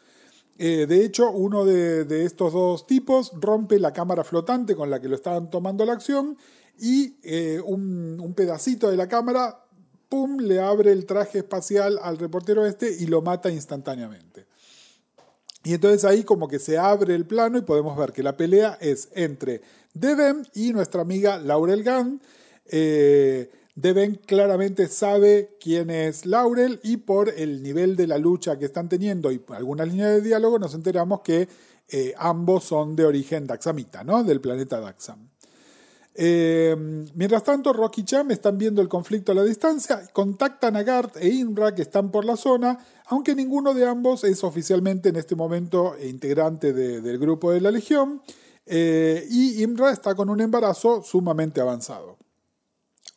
Eh, 0.57 0.87
de 0.87 1.05
hecho, 1.05 1.29
uno 1.29 1.65
de 1.65 2.25
estos 2.25 2.51
dos 2.51 2.87
tipos 2.87 3.31
rompe 3.39 3.77
la 3.77 3.93
cámara 3.93 4.23
flotante 4.23 4.75
con 4.75 4.89
la 4.89 4.99
que 4.99 5.07
lo 5.07 5.15
estaban 5.15 5.51
tomando 5.51 5.85
la 5.85 5.93
acción 5.93 6.35
y 6.81 7.15
eh, 7.21 7.61
un, 7.63 8.33
pedacito 8.35 8.89
de 8.89 8.97
la 8.97 9.07
cámara, 9.07 9.65
¡pum!, 10.09 10.37
le 10.39 10.59
abre 10.59 10.91
el 10.91 11.05
traje 11.05 11.37
espacial 11.37 11.99
al 12.01 12.17
reportero 12.17 12.65
este 12.65 12.91
y 12.91 13.05
lo 13.05 13.21
mata 13.21 13.51
instantáneamente. 13.51 14.47
Y 15.63 15.75
entonces 15.75 16.03
ahí 16.05 16.23
como 16.23 16.47
que 16.47 16.57
se 16.57 16.79
abre 16.79 17.13
el 17.13 17.27
plano 17.27 17.59
y 17.59 17.61
podemos 17.61 17.95
ver 17.95 18.13
que 18.13 18.23
la 18.23 18.35
pelea 18.35 18.79
es 18.81 19.09
entre 19.13 19.61
Devon 19.93 20.47
y 20.55 20.73
nuestra 20.73 21.01
amiga 21.01 21.37
Laurel 21.37 21.83
Gunn. 21.83 22.19
Eh, 22.65 23.51
Devon 23.75 24.19
claramente 24.25 24.87
sabe 24.87 25.55
quién 25.61 25.91
es 25.91 26.25
Laurel 26.25 26.79
y 26.81 26.97
por 26.97 27.29
el 27.29 27.61
nivel 27.61 27.95
de 27.95 28.07
la 28.07 28.17
lucha 28.17 28.57
que 28.57 28.65
están 28.65 28.89
teniendo 28.89 29.31
y 29.31 29.37
por 29.37 29.55
alguna 29.55 29.85
línea 29.85 30.09
de 30.09 30.21
diálogo 30.21 30.57
nos 30.57 30.73
enteramos 30.73 31.21
que 31.21 31.47
eh, 31.89 32.15
ambos 32.17 32.63
son 32.63 32.95
de 32.95 33.05
origen 33.05 33.45
daxamita, 33.45 34.03
¿no? 34.03 34.23
Del 34.23 34.41
planeta 34.41 34.79
Daxam. 34.79 35.29
Eh, 36.13 36.75
mientras 37.15 37.43
tanto, 37.43 37.71
Rocky 37.71 38.01
y 38.01 38.03
Cham 38.05 38.31
están 38.31 38.57
viendo 38.57 38.81
el 38.81 38.89
conflicto 38.89 39.31
a 39.31 39.35
la 39.35 39.43
distancia, 39.43 40.07
contactan 40.11 40.75
a 40.75 40.83
Gart 40.83 41.15
e 41.17 41.29
Imra 41.29 41.73
que 41.73 41.83
están 41.83 42.11
por 42.11 42.25
la 42.25 42.35
zona, 42.35 42.77
aunque 43.05 43.33
ninguno 43.33 43.73
de 43.73 43.87
ambos 43.87 44.23
es 44.25 44.43
oficialmente 44.43 45.09
en 45.09 45.15
este 45.15 45.35
momento 45.35 45.95
integrante 46.03 46.73
de- 46.73 47.01
del 47.01 47.17
grupo 47.17 47.51
de 47.51 47.61
la 47.61 47.71
Legión, 47.71 48.21
eh, 48.65 49.25
y 49.29 49.63
Imra 49.63 49.91
está 49.91 50.13
con 50.13 50.29
un 50.29 50.41
embarazo 50.41 51.01
sumamente 51.01 51.61
avanzado. 51.61 52.17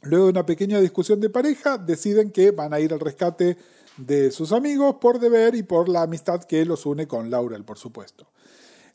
Luego 0.03 0.27
de 0.27 0.31
una 0.31 0.47
pequeña 0.47 0.81
discusión 0.81 1.21
de 1.21 1.31
pareja, 1.31 1.79
deciden 1.79 2.31
que 2.31 2.51
van 2.53 2.75
a 2.75 2.81
ir 2.81 2.93
al 2.93 3.01
rescate 3.01 3.57
de 3.97 4.31
sus 4.31 4.53
amigos 4.53 4.97
por 5.01 5.19
deber 5.19 5.55
y 5.55 5.63
por 5.63 5.89
la 5.89 6.03
amistad 6.03 6.45
que 6.45 6.65
los 6.65 6.85
une 6.87 7.07
con 7.09 7.31
Laurel, 7.31 7.65
por 7.65 7.79
supuesto. 7.79 8.27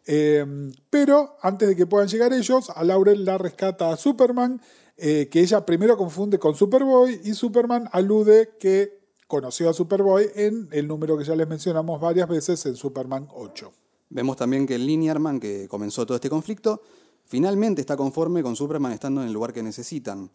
Eh, 0.05 0.45
pero 0.89 1.37
antes 1.41 1.67
de 1.67 1.75
que 1.75 1.85
puedan 1.85 2.07
llegar 2.07 2.33
ellos, 2.33 2.69
a 2.69 2.83
Laurel 2.83 3.25
la 3.25 3.37
rescata 3.37 3.91
a 3.91 3.97
Superman, 3.97 4.61
eh, 4.97 5.29
que 5.31 5.39
ella 5.39 5.65
primero 5.65 5.95
confunde 5.97 6.39
con 6.39 6.55
Superboy 6.55 7.21
y 7.23 7.33
Superman 7.33 7.87
alude 7.91 8.57
que 8.59 8.99
conoció 9.27 9.69
a 9.69 9.73
Superboy 9.73 10.29
en 10.35 10.67
el 10.71 10.87
número 10.87 11.17
que 11.17 11.23
ya 11.23 11.35
les 11.35 11.47
mencionamos 11.47 12.01
varias 12.01 12.27
veces 12.27 12.65
en 12.65 12.75
Superman 12.75 13.27
8. 13.31 13.71
Vemos 14.09 14.37
también 14.37 14.65
que 14.65 14.75
el 14.75 14.87
Linearman, 14.87 15.39
que 15.39 15.67
comenzó 15.69 16.05
todo 16.05 16.15
este 16.15 16.29
conflicto, 16.29 16.81
finalmente 17.25 17.79
está 17.79 17.95
conforme 17.95 18.41
con 18.41 18.55
Superman 18.55 18.91
estando 18.91 19.21
en 19.21 19.27
el 19.27 19.33
lugar 19.33 19.53
que 19.53 19.61
necesitan. 19.61 20.31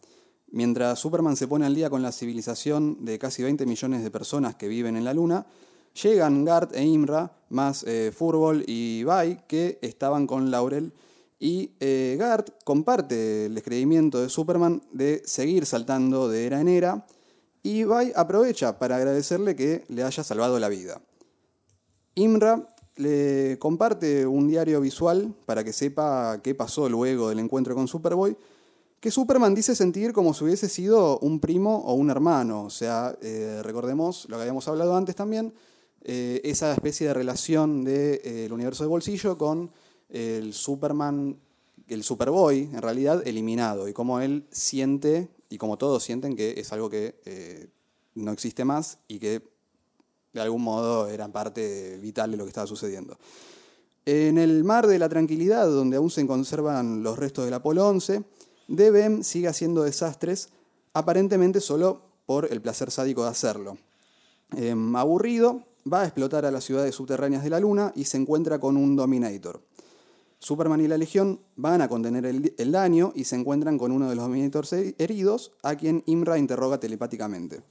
Mientras 0.51 1.01
Superman 1.01 1.37
se 1.37 1.49
pone 1.49 1.67
al 1.67 1.75
día 1.75 1.91
con 1.91 2.03
la 2.03 2.13
civilización 2.13 3.05
de 3.05 3.19
casi 3.19 3.43
20 3.43 3.67
millones 3.67 4.05
de 4.05 4.11
personas 4.13 4.55
que 4.55 4.69
viven 4.69 4.97
en 4.97 5.05
la 5.05 5.13
Luna, 5.13 5.47
llegan 6.03 6.45
Gart 6.45 6.75
e 6.75 6.85
Imra, 6.85 7.33
más 7.49 7.85
eh, 7.87 8.13
y 8.67 9.05
Bai, 9.05 9.41
que 9.47 9.79
estaban 9.83 10.27
con 10.27 10.51
Laurel. 10.51 10.93
Y 11.39 11.73
eh, 11.81 12.17
Gart 12.19 12.51
comparte 12.65 13.47
el 13.47 13.55
descreimiento 13.55 14.21
de 14.21 14.29
Superman 14.29 14.83
de 14.93 15.23
seguir 15.25 15.67
saltando 15.67 16.29
de 16.29 16.47
era 16.47 16.61
en 16.61 16.69
era. 16.69 17.07
Y 17.63 17.85
Bai 17.85 18.13
aprovecha 18.15 18.79
para 18.79 18.97
agradecerle 18.97 19.57
que 19.57 19.85
le 19.89 20.03
haya 20.03 20.23
salvado 20.23 20.59
la 20.59 20.69
vida. 20.69 21.01
Imra 22.15 22.69
le 22.97 23.59
comparte 23.59 24.27
un 24.27 24.47
diario 24.49 24.81
visual 24.81 25.35
para 25.47 25.65
que 25.65 25.73
sepa 25.73 26.41
qué 26.43 26.55
pasó 26.55 26.89
luego 26.89 27.29
del 27.29 27.41
encuentro 27.41 27.75
con 27.75 27.89
Superboy, 27.89 28.37
que 29.01 29.11
Superman 29.11 29.55
dice 29.55 29.75
sentir 29.75 30.13
como 30.13 30.33
si 30.33 30.45
hubiese 30.45 30.69
sido 30.69 31.19
un 31.19 31.41
primo 31.41 31.79
o 31.79 31.95
un 31.95 32.11
hermano. 32.11 32.63
O 32.63 32.71
sea, 32.71 33.17
eh, 33.21 33.61
recordemos 33.63 34.27
lo 34.29 34.37
que 34.37 34.43
habíamos 34.43 34.67
hablado 34.69 34.97
antes 34.97 35.15
también, 35.17 35.53
eh, 36.05 36.41
esa 36.45 36.73
especie 36.73 37.09
de 37.09 37.15
relación 37.15 37.85
del 37.85 38.21
de, 38.23 38.47
eh, 38.47 38.53
universo 38.53 38.85
de 38.85 38.89
bolsillo 38.89 39.37
con 39.37 39.71
el 40.09 40.53
Superman, 40.53 41.37
el 41.89 42.05
Superboy, 42.05 42.71
en 42.73 42.83
realidad 42.83 43.27
eliminado, 43.27 43.89
y 43.89 43.93
como 43.93 44.21
él 44.21 44.47
siente, 44.51 45.29
y 45.49 45.59
como 45.59 45.77
todos 45.77 46.03
sienten 46.03 46.37
que 46.37 46.55
es 46.59 46.73
algo 46.73 46.89
que 46.89 47.71
no 48.15 48.33
existe 48.33 48.65
más 48.65 48.99
y 49.09 49.19
que 49.19 49.43
de 50.33 50.41
algún 50.41 50.63
modo 50.63 51.09
eran 51.09 51.33
parte 51.33 51.99
vital 51.99 52.31
de 52.31 52.37
lo 52.37 52.45
que 52.45 52.51
estaba 52.51 52.67
sucediendo. 52.67 53.19
En 54.07 54.37
el 54.37 54.65
mar 54.65 54.87
de 54.87 54.99
la 54.99 55.09
tranquilidad, 55.09 55.67
donde 55.67 55.97
aún 55.97 56.11
se 56.11 56.27
conservan 56.27 57.03
los 57.03 57.19
restos 57.19 57.45
del 57.47 57.55
Apolo 57.55 57.89
11, 57.89 58.23
DBM 58.69 59.23
sigue 59.23 59.49
haciendo 59.49 59.83
desastres, 59.83 60.51
aparentemente 60.93 61.61
solo 61.61 62.03
por 62.27 62.53
el 62.53 62.61
placer 62.61 62.91
sádico 62.91 63.23
de 63.23 63.31
hacerlo. 63.31 63.79
Em, 64.57 64.95
aburrido, 64.97 65.63
va 65.91 66.03
a 66.03 66.05
explotar 66.05 66.45
a 66.45 66.51
las 66.51 66.65
ciudades 66.65 66.95
subterráneas 66.95 67.45
de 67.45 67.51
la 67.51 67.61
Luna 67.61 67.93
y 67.95 68.05
se 68.05 68.17
encuentra 68.17 68.59
con 68.59 68.77
un 68.77 68.97
Dominator. 68.97 69.63
Superman 70.39 70.81
y 70.81 70.89
la 70.89 70.99
Legión 70.99 71.41
van 71.57 71.81
a 71.81 71.89
contener 71.89 72.27
el, 72.27 72.73
daño 72.73 73.13
y 73.15 73.25
se 73.25 73.37
encuentran 73.37 73.79
con 73.79 73.93
uno 73.93 74.11
de 74.11 74.15
los 74.15 74.25
Dominators 74.25 74.73
heridos, 74.99 75.53
a 75.63 75.75
quien 75.77 76.03
Imra 76.07 76.39
interroga 76.39 76.79
telepáticamente. 76.79 77.63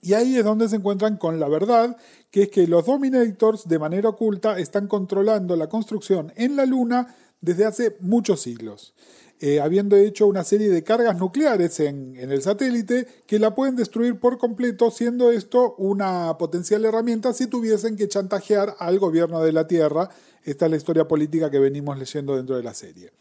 Y 0.00 0.12
ahí 0.12 0.36
es 0.36 0.44
donde 0.44 0.68
se 0.68 0.76
encuentran 0.76 1.16
con 1.16 1.40
la 1.40 1.48
verdad, 1.48 1.96
que 2.30 2.42
es 2.42 2.50
que 2.50 2.66
los 2.66 2.86
Dominators 2.86 3.66
de 3.66 3.78
manera 3.78 4.10
oculta 4.10 4.58
están 4.58 4.86
controlando 4.86 5.56
la 5.56 5.68
construcción 5.68 6.32
en 6.36 6.56
la 6.56 6.66
Luna 6.66 7.16
desde 7.40 7.64
hace 7.64 7.96
muchos 8.00 8.42
siglos. 8.42 8.94
Eh, 9.40 9.60
habiendo 9.60 9.96
hecho 9.96 10.26
una 10.26 10.44
serie 10.44 10.70
de 10.70 10.84
cargas 10.84 11.18
nucleares 11.18 11.80
en, 11.80 12.16
en, 12.16 12.30
el 12.30 12.40
satélite 12.40 13.06
que 13.26 13.38
la 13.38 13.54
pueden 13.54 13.74
destruir 13.74 14.18
por 14.20 14.38
completo, 14.38 14.90
siendo 14.90 15.30
esto 15.32 15.74
una 15.76 16.38
potencial 16.38 16.84
herramienta 16.84 17.32
si 17.34 17.48
tuviesen 17.48 17.96
que 17.96 18.06
chantajear 18.08 18.76
al 18.78 18.98
gobierno 18.98 19.42
de 19.42 19.52
la 19.52 19.66
Tierra. 19.66 20.08
Esta 20.44 20.66
es 20.66 20.70
la 20.70 20.76
historia 20.76 21.08
política 21.08 21.50
que 21.50 21.58
venimos 21.58 21.98
leyendo 21.98 22.36
dentro 22.36 22.56
de 22.56 22.62
la 22.62 22.74
serie. 22.74 23.12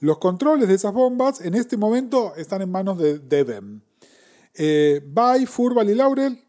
Los 0.00 0.18
controles 0.18 0.68
de 0.68 0.74
esas 0.74 0.92
bombas 0.92 1.40
en 1.42 1.54
este 1.54 1.76
momento 1.76 2.34
están 2.36 2.62
en 2.62 2.70
manos 2.70 2.98
de 2.98 3.18
Devem. 3.18 3.82
Eh, 4.54 5.00
Bai, 5.04 5.46
Furbal 5.46 5.90
y 5.90 5.94
Laurel 5.94 6.42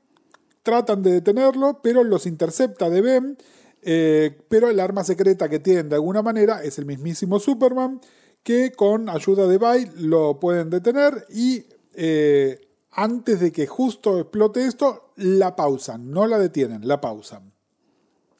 tratan 0.64 1.04
de 1.04 1.12
detenerlo, 1.12 1.82
pero 1.84 2.04
los 2.04 2.26
intercepta 2.26 2.90
de 2.90 3.02
Ben. 3.02 3.38
Eh, 3.86 4.36
pero 4.48 4.70
el 4.70 4.80
arma 4.80 5.04
secreta 5.04 5.50
que 5.50 5.60
tienen 5.60 5.90
de 5.90 5.96
alguna 5.96 6.22
manera 6.22 6.64
es 6.64 6.78
el 6.78 6.86
mismísimo 6.86 7.40
Superman, 7.40 8.00
que 8.44 8.72
con 8.74 9.10
ayuda 9.10 9.48
de 9.48 9.58
Bai 9.58 9.90
lo 9.98 10.40
pueden 10.40 10.70
detener 10.70 11.26
y 11.30 11.66
eh, 11.96 12.60
antes 12.92 13.40
de 13.40 13.52
que 13.52 13.66
justo 13.66 14.20
explote 14.20 14.66
esto, 14.66 15.14
la 15.16 15.56
pausan, 15.56 16.12
no 16.12 16.28
la 16.28 16.38
detienen, 16.38 16.88
la 16.88 17.02
pausan. 17.02 17.54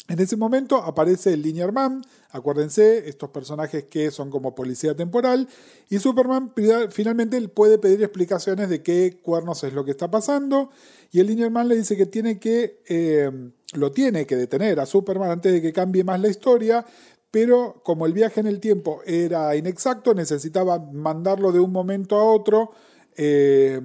En 0.10 0.20
ese 0.20 0.36
momento 0.36 0.78
aparece 0.78 1.34
el 1.34 1.42
Linear 1.42 1.72
Man, 1.72 2.04
acuérdense, 2.30 3.08
estos 3.08 3.30
personajes 3.30 3.86
que 3.86 4.12
son 4.12 4.30
como 4.30 4.54
policía 4.54 4.96
temporal, 4.96 5.48
y 5.90 5.98
Superman 6.00 6.54
finalmente 6.90 7.40
puede 7.48 7.78
pedir 7.78 8.04
explicaciones 8.04 8.70
de 8.70 8.84
qué 8.84 9.22
cuernos 9.24 9.64
es 9.64 9.74
lo 9.74 9.86
que 9.86 9.92
está 9.92 10.12
pasando, 10.12 10.72
y 11.10 11.22
el 11.22 11.28
Linear 11.28 11.52
Man 11.52 11.70
le 11.70 11.78
dice 11.78 11.96
que 11.96 12.06
tiene 12.06 12.38
que, 12.38 12.82
eh, 12.86 13.32
lo 13.76 13.92
tiene 13.94 14.28
que 14.28 14.36
detener 14.36 14.82
a 14.82 14.86
Superman 14.86 15.32
antes 15.32 15.54
de 15.54 15.62
que 15.62 15.72
cambie 15.72 16.04
más 16.04 16.20
la 16.20 16.28
historia, 16.28 16.86
pero 17.34 17.82
como 17.82 18.06
el 18.06 18.14
viaje 18.14 18.42
en 18.42 18.46
el 18.46 18.60
tiempo 18.60 19.02
era 19.08 19.56
inexacto, 19.56 20.14
necesitaba 20.14 20.78
mandarlo 20.78 21.52
de 21.52 21.60
un 21.60 21.72
momento 21.72 22.16
a 22.16 22.24
otro, 22.24 22.74
eh, 23.18 23.82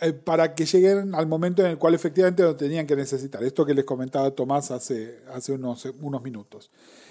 eh, 0.00 0.12
para 0.12 0.54
que 0.54 0.64
lleguen 0.64 1.12
al 1.12 1.26
momento 1.26 1.64
en 1.64 1.72
el 1.72 1.76
cual 1.76 1.94
efectivamente 1.94 2.44
lo 2.44 2.54
tenían 2.54 2.86
que 2.86 2.94
necesitar. 2.94 3.42
Esto 3.42 3.66
que 3.66 3.74
les 3.74 3.84
comentaba 3.84 4.30
Tomás 4.30 4.70
hace, 4.70 5.18
unos, 5.48 6.22
minutos. 6.22 6.70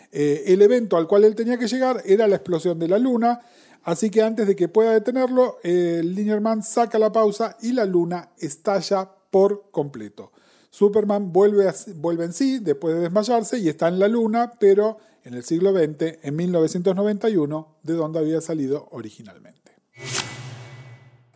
Eh, 0.10 0.46
el 0.48 0.62
evento 0.62 0.96
al 0.96 1.06
cual 1.06 1.26
él 1.26 1.36
tenía 1.36 1.58
que 1.58 1.68
llegar 1.68 2.02
era 2.06 2.30
la 2.30 2.38
explosión 2.38 2.80
de 2.80 2.88
la 2.88 2.98
luna, 2.98 3.42
así 3.84 4.10
que 4.10 4.22
antes 4.22 4.48
de 4.48 4.56
que 4.56 4.70
pueda 4.70 4.94
detenerlo, 4.94 5.58
el 5.64 6.16
Linearman 6.16 6.64
saca 6.64 6.98
la 6.98 7.12
pausa 7.12 7.58
y 7.62 7.74
la 7.74 7.84
luna 7.84 8.30
estalla 8.38 9.10
por 9.30 9.66
completo. 9.70 10.32
Superman 10.70 11.34
vuelve, 11.34 11.70
vuelve 11.98 12.24
en 12.24 12.32
sí 12.32 12.60
después 12.60 12.96
de 12.96 13.02
desmayarse 13.02 13.58
y 13.58 13.68
está 13.68 13.90
en 13.90 14.00
la 14.00 14.08
luna, 14.08 14.54
pero 14.58 14.98
en 15.24 15.34
el 15.34 15.44
siglo 15.44 15.72
XX, 15.72 16.20
en 16.22 16.36
1991, 16.36 17.78
de 17.84 17.94
donde 17.94 18.20
había 18.20 18.42
salido 18.42 18.88
originalmente 18.92 19.64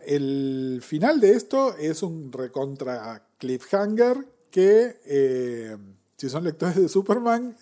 el 0.08 0.80
final 0.82 1.20
de 1.20 1.32
esto 1.32 1.76
es 1.78 2.02
un 2.02 2.32
recontra 2.32 3.28
cliffhanger 3.38 4.26
que, 4.50 5.02
eh, 5.06 5.76
si 6.16 6.30
son 6.30 6.46
lectores 6.46 6.78
de 6.78 6.88
Superman, 6.88 7.58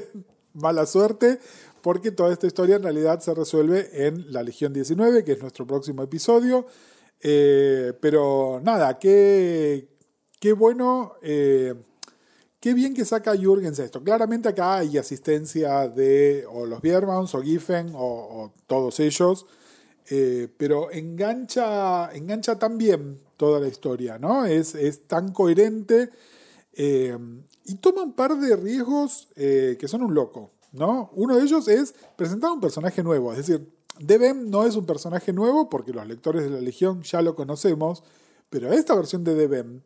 mala 0.52 0.84
suerte, 0.84 1.40
porque 1.80 2.10
toda 2.10 2.34
esta 2.34 2.46
historia 2.46 2.76
en 2.76 2.82
realidad 2.82 3.20
se 3.20 3.34
resuelve 3.34 4.06
en 4.06 4.30
la 4.30 4.42
Legión 4.42 4.74
19, 4.74 5.24
que 5.24 5.32
es 5.32 5.40
nuestro 5.40 5.66
próximo 5.66 6.02
episodio. 6.02 6.66
Eh, 7.22 7.94
pero 7.98 8.60
nada, 8.62 8.98
qué, 8.98 9.88
qué 10.38 10.52
bueno, 10.52 11.14
eh, 11.22 11.74
qué 12.66 12.74
bien 12.74 12.94
que 12.94 13.04
saca 13.04 13.36
Jürgens 13.36 13.78
esto. 13.78 14.02
Claramente 14.02 14.48
acá 14.48 14.78
hay 14.78 14.98
asistencia 14.98 15.88
de 15.88 16.44
o 16.52 16.66
los 16.66 16.82
Biermans 16.82 17.32
o 17.36 17.40
Giffen 17.40 17.92
o, 17.94 18.50
todos 18.66 18.98
ellos. 18.98 19.46
Eh, 20.10 20.48
pero 20.56 20.90
engancha, 20.90 22.10
engancha 22.12 22.58
tan 22.58 22.76
bien 22.76 23.20
toda 23.36 23.60
la 23.60 23.68
historia, 23.68 24.18
¿no? 24.18 24.46
Es, 24.46 24.74
es 24.74 25.06
tan 25.06 25.30
coherente 25.30 26.10
eh, 26.72 27.16
y 27.66 27.76
toma 27.76 28.02
un 28.02 28.14
par 28.14 28.36
de 28.36 28.56
riesgos 28.56 29.28
eh, 29.36 29.76
que 29.78 29.86
son 29.86 30.02
un 30.02 30.12
loco, 30.12 30.50
¿no? 30.72 31.10
Uno 31.14 31.36
de 31.36 31.44
ellos 31.44 31.68
es 31.68 31.94
presentar 32.16 32.50
un 32.50 32.60
personaje 32.60 33.00
nuevo, 33.04 33.30
es 33.30 33.46
decir, 33.46 33.72
Devem 34.00 34.50
no 34.50 34.66
es 34.66 34.74
un 34.74 34.86
personaje 34.86 35.32
nuevo 35.32 35.68
porque 35.68 35.92
los 35.92 36.04
lectores 36.08 36.42
de 36.42 36.50
la 36.50 36.60
Legión 36.60 37.02
ya 37.02 37.22
lo 37.22 37.36
conocemos, 37.36 38.02
pero 38.50 38.72
esta 38.72 38.96
versión 38.96 39.22
de 39.22 39.36
Devem 39.36 39.82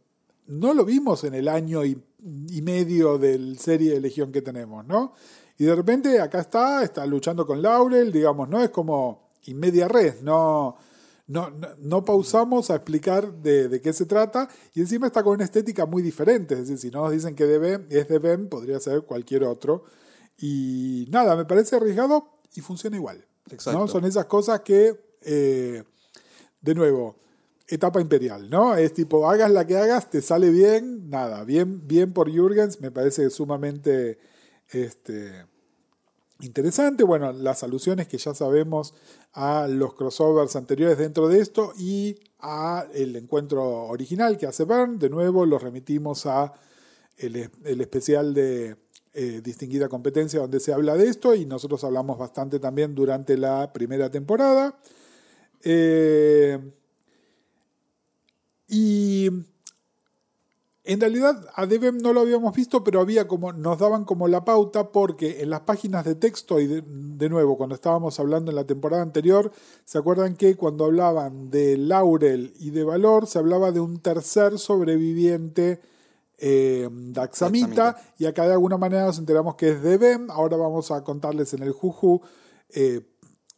no 0.46 0.72
lo 0.72 0.86
vimos 0.86 1.24
en 1.24 1.34
el 1.34 1.46
año 1.46 1.84
y, 1.84 2.02
y 2.22 2.62
medio 2.62 3.18
del 3.18 3.58
serie 3.58 3.94
de 3.94 4.00
Legión 4.00 4.32
que 4.32 4.42
tenemos, 4.42 4.84
¿no? 4.86 5.14
Y 5.58 5.64
de 5.64 5.74
repente 5.74 6.20
acá 6.20 6.40
está, 6.40 6.82
está 6.82 7.04
luchando 7.06 7.46
con 7.46 7.60
Laurel, 7.60 8.12
digamos, 8.12 8.48
¿no? 8.48 8.62
Es 8.62 8.70
como 8.70 9.28
y 9.44 9.54
media 9.54 9.88
red, 9.88 10.20
no, 10.22 10.76
no, 11.26 11.50
no, 11.78 12.04
pausamos 12.04 12.70
a 12.70 12.76
explicar 12.76 13.32
de, 13.32 13.80
qué 13.80 13.92
se 13.92 14.04
trata 14.04 14.48
y 14.74 14.80
encima 14.80 15.06
está 15.06 15.22
con 15.22 15.34
una 15.34 15.44
estética 15.44 15.86
muy 15.86 16.02
diferente, 16.02 16.54
es 16.54 16.60
decir, 16.62 16.78
si 16.78 16.90
no 16.90 17.04
nos 17.04 17.12
dicen 17.12 17.34
que 17.34 17.46
debe, 17.46 17.86
es 17.88 18.08
de 18.08 18.18
Ben, 18.18 18.48
podría 18.48 18.80
ser 18.80 19.02
cualquier 19.02 19.44
otro. 19.44 19.84
Y 20.38 21.06
nada, 21.10 21.36
me 21.36 21.44
parece 21.44 21.76
arriesgado 21.76 22.40
y 22.54 22.60
funciona 22.60 22.96
igual. 22.96 23.24
¿no? 23.66 23.86
Son 23.88 24.04
esas 24.04 24.26
cosas 24.26 24.60
que, 24.60 24.98
eh, 25.22 25.84
de 26.60 26.74
nuevo, 26.74 27.16
etapa 27.70 28.00
imperial, 28.00 28.50
¿no? 28.50 28.74
Es 28.76 28.92
tipo, 28.92 29.30
hagas 29.30 29.50
la 29.50 29.66
que 29.66 29.76
hagas, 29.76 30.10
te 30.10 30.20
sale 30.22 30.50
bien, 30.50 31.08
nada, 31.08 31.44
bien, 31.44 31.86
bien 31.86 32.12
por 32.12 32.30
Jürgens, 32.30 32.80
me 32.80 32.90
parece 32.90 33.30
sumamente 33.30 34.18
este, 34.70 35.46
interesante. 36.40 37.04
Bueno, 37.04 37.32
las 37.32 37.62
alusiones 37.62 38.08
que 38.08 38.18
ya 38.18 38.34
sabemos 38.34 38.94
a 39.32 39.68
los 39.68 39.94
crossovers 39.94 40.56
anteriores 40.56 40.98
dentro 40.98 41.28
de 41.28 41.40
esto 41.40 41.72
y 41.78 42.18
a 42.40 42.86
el 42.92 43.14
encuentro 43.16 43.62
original 43.86 44.36
que 44.36 44.46
hace 44.46 44.64
Bern. 44.64 44.98
De 44.98 45.08
nuevo, 45.08 45.46
los 45.46 45.62
remitimos 45.62 46.26
a 46.26 46.52
el, 47.18 47.36
especial 47.80 48.34
de 48.34 48.76
eh, 49.12 49.40
distinguida 49.42 49.88
competencia 49.88 50.40
donde 50.40 50.60
se 50.60 50.72
habla 50.72 50.96
de 50.96 51.08
esto 51.08 51.34
y 51.34 51.44
nosotros 51.44 51.84
hablamos 51.84 52.18
bastante 52.18 52.58
también 52.58 52.94
durante 52.94 53.36
la 53.36 53.72
primera 53.72 54.10
temporada. 54.10 54.78
Eh, 55.62 56.58
y 58.70 59.28
En 60.82 60.98
realidad 60.98 61.46
a 61.54 61.66
Devem 61.66 61.98
no 61.98 62.12
lo 62.12 62.20
habíamos 62.20 62.54
visto, 62.56 62.82
pero 62.82 63.00
había 63.00 63.28
como, 63.28 63.52
nos 63.52 63.78
daban 63.78 64.04
como 64.04 64.28
la 64.28 64.44
pauta 64.44 64.90
porque 64.90 65.42
en 65.42 65.50
las 65.50 65.60
páginas 65.60 66.04
de 66.04 66.14
texto, 66.14 66.58
y 66.58 66.66
de, 66.66 66.82
de, 66.86 67.28
nuevo, 67.28 67.56
cuando 67.56 67.74
estábamos 67.74 68.18
hablando 68.18 68.50
en 68.50 68.56
la 68.56 68.64
temporada 68.64 69.02
anterior, 69.02 69.52
¿se 69.84 69.98
acuerdan 69.98 70.36
que 70.36 70.56
cuando 70.56 70.86
hablaban 70.86 71.50
de 71.50 71.76
Laurel 71.76 72.54
y 72.58 72.70
de 72.70 72.84
Valor, 72.84 73.26
se 73.26 73.38
hablaba 73.38 73.72
de 73.72 73.80
un 73.80 74.00
tercer 74.00 74.58
sobreviviente 74.58 75.80
eh, 76.42 76.88
Daxamita, 76.90 77.96
y 78.18 78.24
acá 78.24 78.46
de 78.46 78.54
alguna 78.54 78.78
manera 78.78 79.04
nos 79.04 79.18
enteramos 79.18 79.56
que 79.56 79.72
es 79.72 79.82
Devem, 79.82 80.30
ahora 80.30 80.56
vamos 80.56 80.90
a 80.90 81.04
contarles 81.04 81.52
en 81.52 81.62
el 81.62 81.72
Juju 81.72 82.22
eh, 82.70 83.02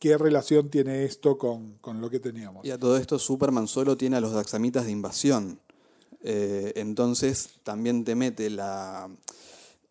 qué 0.02 0.18
relación 0.18 0.68
tiene 0.68 1.04
esto 1.04 1.38
con, 1.38 1.74
con, 1.74 2.00
lo 2.00 2.10
que 2.10 2.18
teníamos. 2.18 2.64
Y 2.64 2.72
a 2.72 2.78
todo 2.78 2.96
esto 2.96 3.20
Superman 3.20 3.68
solo 3.68 3.96
tiene 3.96 4.16
a 4.16 4.20
los 4.20 4.32
Daxamitas 4.32 4.84
de 4.84 4.90
invasión. 4.90 5.60
Eh, 6.24 6.72
entonces 6.74 7.50
también 7.62 8.02
te 8.02 8.16
mete 8.16 8.50
la, 8.50 9.08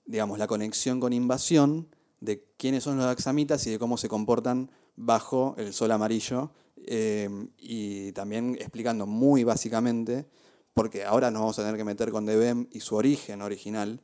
digamos, 0.06 0.38
la 0.38 0.48
conexión 0.48 1.00
con 1.00 1.14
invasión 1.14 1.88
de 2.20 2.44
quiénes 2.58 2.84
son 2.84 2.98
los 2.98 3.06
Daxamitas 3.06 3.66
y 3.68 3.72
de 3.72 3.80
cómo 3.80 3.98
se 3.98 4.10
comportan 4.10 4.70
bajo 4.98 5.56
el 5.58 5.72
sol 5.72 5.92
amarillo. 5.92 6.52
Eh, 6.76 7.30
y 7.58 8.12
también 8.12 8.58
explicando 8.60 9.08
muy 9.08 9.46
básicamente, 9.46 10.26
porque 10.74 11.06
ahora 11.06 11.32
nos 11.32 11.40
vamos 11.40 11.60
a 11.60 11.62
tener 11.62 11.78
que 11.78 11.86
meter 11.86 12.12
con 12.12 12.26
Devem 12.26 12.68
y 12.70 12.82
su 12.82 12.96
origen 12.96 13.42
original, 13.42 14.02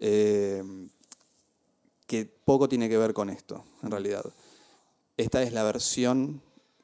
eh, 0.00 0.62
que 2.06 2.24
poco 2.24 2.70
tiene 2.70 2.88
que 2.88 2.96
ver 2.96 3.12
con 3.12 3.28
esto, 3.28 3.66
en 3.82 3.90
realidad. 3.90 4.24
Esta 5.22 5.40
es 5.40 5.52
la 5.52 5.62
versión 5.62 6.42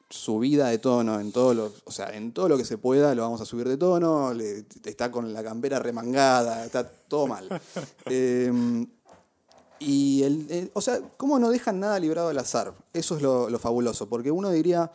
subida 0.08 0.68
de 0.68 0.78
tono 0.78 1.18
en 1.18 1.32
todo 1.32 1.54
lo, 1.54 1.72
o 1.84 1.90
sea, 1.90 2.14
en 2.14 2.30
todo 2.32 2.48
lo 2.48 2.56
que 2.56 2.64
se 2.64 2.78
pueda 2.78 3.14
lo 3.16 3.22
vamos 3.22 3.40
a 3.40 3.44
subir 3.44 3.68
de 3.68 3.76
tono, 3.76 4.32
le, 4.32 4.64
está 4.84 5.10
con 5.10 5.32
la 5.32 5.42
campera 5.42 5.80
remangada, 5.80 6.64
está 6.64 6.88
todo 6.88 7.26
mal. 7.26 7.48
eh, 8.06 8.86
y 9.80 10.22
el, 10.22 10.46
el, 10.50 10.70
o 10.72 10.80
sea, 10.80 11.00
¿cómo 11.16 11.40
no 11.40 11.50
dejan 11.50 11.80
nada 11.80 11.98
librado 11.98 12.28
al 12.28 12.38
azar? 12.38 12.74
Eso 12.92 13.16
es 13.16 13.22
lo, 13.22 13.50
lo, 13.50 13.58
fabuloso, 13.58 14.08
porque 14.08 14.30
uno 14.30 14.50
diría, 14.50 14.90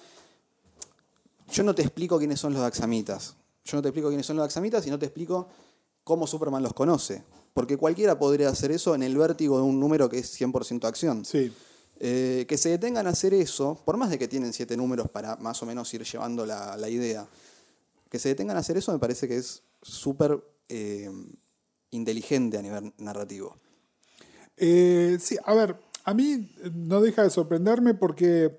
yo 1.52 1.64
no 1.64 1.76
te 1.76 1.82
explico 1.82 2.18
quiénes 2.18 2.40
son 2.40 2.54
los 2.54 2.62
Daxamitas, 2.62 3.36
yo 3.66 3.78
no 3.78 3.82
te 3.82 3.90
explico 3.90 4.08
quiénes 4.08 4.26
son 4.26 4.38
los 4.38 4.46
Daxamitas 4.46 4.88
y 4.88 4.90
no 4.90 4.98
te 4.98 5.06
explico 5.06 5.50
cómo 6.06 6.28
Superman 6.28 6.64
los 6.64 6.74
conoce, 6.74 7.24
porque 7.54 7.76
cualquiera 7.76 8.18
podría 8.18 8.48
hacer 8.48 8.72
eso 8.72 8.96
en 8.96 9.04
el 9.04 9.18
vértigo 9.18 9.58
de 9.58 9.64
un 9.64 9.82
número 9.82 10.08
que 10.08 10.20
es 10.20 10.40
100% 10.40 10.86
acción. 10.86 11.26
Sí. 11.26 11.52
Eh, 12.06 12.46
que 12.50 12.58
se 12.58 12.68
detengan 12.68 13.08
a 13.08 13.12
hacer 13.12 13.34
eso, 13.34 13.82
por 13.86 13.96
más 13.96 14.10
de 14.10 14.20
que 14.20 14.28
tienen 14.28 14.52
siete 14.52 14.76
números 14.76 15.10
para 15.10 15.38
más 15.38 15.64
o 15.64 15.66
menos 15.66 15.94
ir 15.94 16.04
llevando 16.04 16.46
la, 16.46 16.76
la 16.76 16.90
idea, 16.90 17.26
que 18.10 18.20
se 18.20 18.28
detengan 18.28 18.58
a 18.58 18.60
hacer 18.60 18.76
eso 18.76 18.92
me 18.92 19.00
parece 19.00 19.26
que 19.26 19.38
es 19.38 19.64
súper 19.82 20.44
eh, 20.68 21.10
inteligente 21.92 22.58
a 22.58 22.62
nivel 22.62 22.94
narrativo. 22.98 23.56
Eh, 24.58 25.16
sí, 25.22 25.38
a 25.46 25.54
ver, 25.54 25.78
a 26.04 26.14
mí 26.14 26.54
no 26.74 27.00
deja 27.00 27.24
de 27.24 27.30
sorprenderme 27.30 27.94
porque 27.94 28.54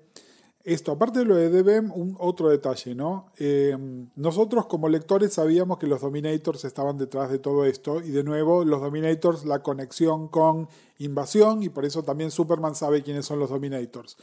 esto, 0.65 0.91
aparte 0.91 1.19
de 1.19 1.25
lo 1.25 1.35
de 1.35 1.49
DBM, 1.49 1.91
un 1.93 2.17
otro 2.19 2.49
detalle, 2.49 2.95
¿no? 2.95 3.27
Eh, 3.37 3.77
nosotros 4.15 4.65
como 4.65 4.89
lectores 4.89 5.33
sabíamos 5.33 5.77
que 5.77 5.85
los 5.85 6.01
Dominators 6.01 6.65
estaban 6.65 6.97
detrás 6.97 7.29
de 7.29 7.37
todo 7.37 7.65
esto 7.65 8.01
y 8.01 8.09
de 8.09 8.23
nuevo 8.23 8.65
los 8.65 8.81
Dominators, 8.81 9.45
la 9.45 9.61
conexión 9.61 10.27
con 10.27 10.67
invasión 10.97 11.61
y 11.61 11.69
por 11.69 11.85
eso 11.85 12.01
también 12.01 12.31
Superman 12.31 12.73
sabe 12.73 13.03
quiénes 13.03 13.27
son 13.27 13.37
los 13.37 13.51
Dominators. 13.51 14.17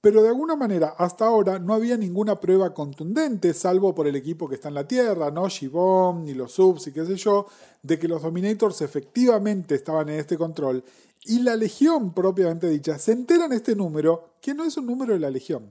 Pero 0.00 0.22
de 0.22 0.28
alguna 0.28 0.56
manera, 0.56 0.94
hasta 0.96 1.26
ahora 1.26 1.58
no 1.58 1.74
había 1.74 1.98
ninguna 1.98 2.40
prueba 2.40 2.72
contundente, 2.72 3.52
salvo 3.52 3.94
por 3.94 4.06
el 4.06 4.16
equipo 4.16 4.48
que 4.48 4.54
está 4.54 4.68
en 4.68 4.74
la 4.74 4.88
Tierra, 4.88 5.30
¿no? 5.30 5.48
Shibon, 5.48 6.24
ni 6.24 6.32
los 6.32 6.52
subs 6.52 6.86
y 6.86 6.92
qué 6.92 7.04
sé 7.04 7.16
yo, 7.16 7.46
de 7.82 7.98
que 7.98 8.08
los 8.08 8.22
Dominators 8.22 8.80
efectivamente 8.80 9.74
estaban 9.74 10.08
en 10.08 10.20
este 10.20 10.38
control. 10.38 10.82
Y 11.28 11.40
la 11.40 11.56
Legión, 11.56 12.14
propiamente 12.14 12.68
dicha, 12.68 12.98
se 12.98 13.12
entera 13.12 13.44
en 13.44 13.52
este 13.52 13.76
número 13.76 14.38
que 14.40 14.54
no 14.54 14.64
es 14.64 14.76
un 14.78 14.86
número 14.86 15.12
de 15.12 15.20
la 15.20 15.30
Legión. 15.30 15.70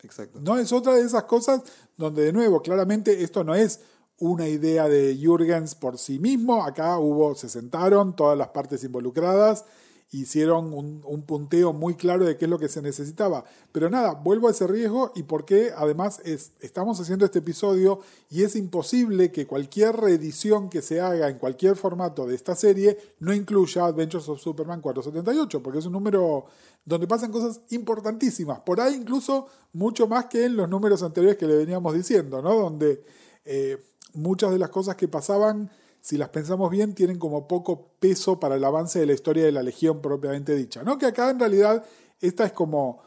Exacto. 0.00 0.40
No 0.40 0.56
es 0.58 0.72
otra 0.72 0.94
de 0.94 1.02
esas 1.02 1.24
cosas 1.24 1.62
donde, 1.96 2.24
de 2.24 2.32
nuevo, 2.32 2.62
claramente 2.62 3.22
esto 3.22 3.42
no 3.42 3.54
es 3.54 3.80
una 4.18 4.48
idea 4.48 4.88
de 4.88 5.16
Jürgens 5.16 5.74
por 5.74 5.98
sí 5.98 6.20
mismo. 6.20 6.64
Acá 6.64 6.98
hubo, 6.98 7.34
se 7.34 7.48
sentaron 7.48 8.14
todas 8.14 8.38
las 8.38 8.48
partes 8.48 8.84
involucradas 8.84 9.64
hicieron 10.12 10.74
un, 10.74 11.00
un, 11.06 11.22
punteo 11.22 11.72
muy 11.72 11.94
claro 11.94 12.26
de 12.26 12.36
qué 12.36 12.44
es 12.44 12.50
lo 12.50 12.58
que 12.58 12.68
se 12.68 12.82
necesitaba. 12.82 13.44
Pero 13.72 13.88
nada, 13.88 14.12
vuelvo 14.12 14.46
a 14.46 14.50
ese 14.50 14.66
riesgo 14.66 15.10
y 15.14 15.22
porque 15.22 15.72
además 15.74 16.20
es, 16.24 16.52
estamos 16.60 17.00
haciendo 17.00 17.24
este 17.24 17.38
episodio 17.38 18.00
y 18.28 18.42
es 18.42 18.54
imposible 18.54 19.32
que 19.32 19.46
cualquier 19.46 19.96
reedición 19.96 20.68
que 20.68 20.82
se 20.82 21.00
haga 21.00 21.30
en 21.30 21.38
cualquier 21.38 21.76
formato 21.76 22.26
de 22.26 22.34
esta 22.34 22.54
serie 22.54 22.98
no 23.20 23.32
incluya 23.32 23.86
Adventures 23.86 24.28
of 24.28 24.38
Superman 24.38 24.82
478, 24.82 25.62
porque 25.62 25.78
es 25.78 25.86
un 25.86 25.92
número 25.92 26.44
donde 26.84 27.06
pasan 27.06 27.32
cosas 27.32 27.62
importantísimas. 27.70 28.60
Por 28.60 28.82
ahí 28.82 28.94
incluso 28.94 29.46
mucho 29.72 30.06
más 30.06 30.26
que 30.26 30.44
en 30.44 30.56
los 30.56 30.68
números 30.68 31.02
anteriores 31.02 31.38
que 31.38 31.46
le 31.46 31.56
veníamos 31.56 31.94
diciendo, 31.94 32.42
¿no? 32.42 32.54
Donde 32.54 33.02
eh, 33.46 33.82
muchas 34.12 34.50
de 34.50 34.58
las 34.58 34.68
cosas 34.68 34.96
que 34.96 35.08
pasaban 35.08 35.70
si 36.02 36.18
las 36.18 36.30
pensamos 36.30 36.68
bien, 36.68 36.94
tienen 36.94 37.18
como 37.18 37.46
poco 37.46 37.92
peso 38.00 38.40
para 38.40 38.56
el 38.56 38.64
avance 38.64 38.98
de 38.98 39.06
la 39.06 39.12
historia 39.12 39.44
de 39.44 39.52
la 39.52 39.62
Legión 39.62 40.02
propiamente 40.02 40.54
dicha. 40.54 40.82
¿no? 40.82 40.98
Que 40.98 41.06
acá 41.06 41.30
en 41.30 41.38
realidad 41.38 41.84
esta 42.20 42.44
es 42.44 42.52
como, 42.52 43.00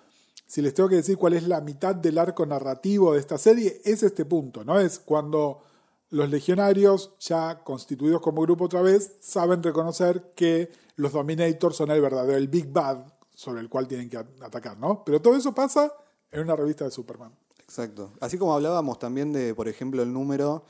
si 0.48 0.62
les 0.62 0.74
tengo 0.74 0.88
que 0.88 0.96
decir 0.96 1.18
cuál 1.18 1.34
es 1.34 1.46
la 1.46 1.60
mitad 1.60 1.94
del 1.94 2.18
arco 2.18 2.46
narrativo 2.46 3.14
de 3.14 3.20
esta 3.20 3.38
serie, 3.38 3.82
es 3.84 4.02
este 4.02 4.24
punto, 4.24 4.64
¿no? 4.64 4.80
Es 4.80 5.00
cuando 5.00 5.60
los 6.10 6.30
legionarios, 6.30 7.12
ya 7.20 7.64
constituidos 7.66 8.22
como 8.22 8.42
grupo 8.44 8.66
otra 8.66 8.82
vez, 8.82 9.12
saben 9.20 9.62
reconocer 9.62 10.32
que 10.34 10.72
los 10.96 11.12
Dominators 11.12 11.76
son 11.76 11.92
el 11.92 12.00
verdadero, 12.00 12.38
el 12.38 12.48
Big 12.48 12.72
Bad 12.72 13.06
sobre 13.34 13.60
el 13.60 13.68
cual 13.68 13.90
tienen 13.90 14.10
que 14.10 14.18
atacar, 14.18 14.78
¿no? 14.78 15.04
Pero 15.04 15.22
todo 15.22 15.36
eso 15.36 15.54
pasa 15.54 15.92
en 16.32 16.42
una 16.42 16.56
revista 16.56 16.86
de 16.86 16.92
Superman. 16.92 17.34
Exacto. 17.60 18.14
Así 18.22 18.38
como 18.38 18.54
hablábamos 18.54 19.00
también 19.00 19.34
de, 19.34 19.54
por 19.54 19.68
ejemplo, 19.68 20.02
el 20.02 20.14
número 20.14 20.64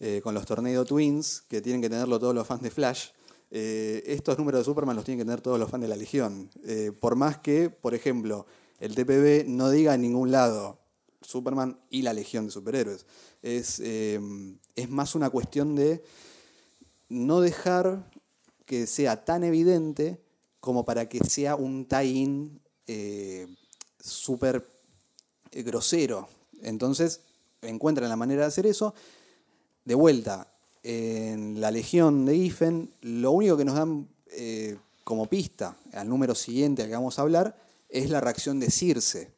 eh, 0.00 0.20
con 0.22 0.34
los 0.34 0.44
Tornado 0.44 0.84
Twins, 0.84 1.42
que 1.48 1.60
tienen 1.60 1.80
que 1.80 1.88
tenerlo 1.88 2.18
todos 2.18 2.34
los 2.34 2.46
fans 2.46 2.62
de 2.62 2.70
Flash. 2.70 3.10
Eh, 3.50 4.02
estos 4.06 4.36
números 4.36 4.60
de 4.60 4.64
Superman 4.64 4.96
los 4.96 5.04
tienen 5.04 5.20
que 5.20 5.24
tener 5.24 5.40
todos 5.40 5.58
los 5.58 5.70
fans 5.70 5.82
de 5.82 5.88
la 5.88 5.96
Legión. 5.96 6.50
Eh, 6.64 6.90
por 6.98 7.14
más 7.14 7.38
que, 7.38 7.70
por 7.70 7.94
ejemplo, 7.94 8.44
el 8.80 8.96
TPB 8.96 9.48
no 9.48 9.70
diga 9.70 9.94
en 9.94 10.02
ningún 10.02 10.32
lado 10.32 10.80
Superman 11.22 11.78
y 11.90 12.02
la 12.02 12.12
Legión 12.12 12.46
de 12.46 12.50
Superhéroes. 12.50 13.06
Es, 13.40 13.78
es 13.78 14.90
más 14.90 15.14
una 15.14 15.30
cuestión 15.30 15.76
de 15.76 16.02
no 17.08 17.40
dejar 17.40 18.10
que 18.66 18.86
sea 18.86 19.24
tan 19.24 19.44
evidente 19.44 20.20
como 20.58 20.84
para 20.84 21.08
que 21.08 21.20
sea 21.20 21.54
un 21.54 21.86
tie-in 21.86 22.60
súper 24.00 24.68
grosero. 25.52 26.28
Entonces 26.62 27.20
encuentran 27.62 28.08
la 28.08 28.16
manera 28.16 28.42
de 28.42 28.48
hacer 28.48 28.66
eso 28.66 28.94
de 29.84 29.94
vuelta, 29.94 30.48
en 30.82 31.60
la 31.60 31.70
Legión 31.70 32.26
de 32.26 32.36
Giffen, 32.36 32.90
lo 33.00 33.32
único 33.32 33.56
que 33.56 33.64
nos 33.64 33.74
dan 33.74 34.08
eh, 34.28 34.76
como 35.02 35.26
pista 35.26 35.76
al 35.92 36.08
número 36.08 36.34
siguiente 36.34 36.82
al 36.82 36.88
que 36.88 36.94
vamos 36.94 37.18
a 37.18 37.22
hablar 37.22 37.56
es 37.88 38.10
la 38.10 38.20
reacción 38.20 38.60
de 38.60 38.70
Circe. 38.70 39.32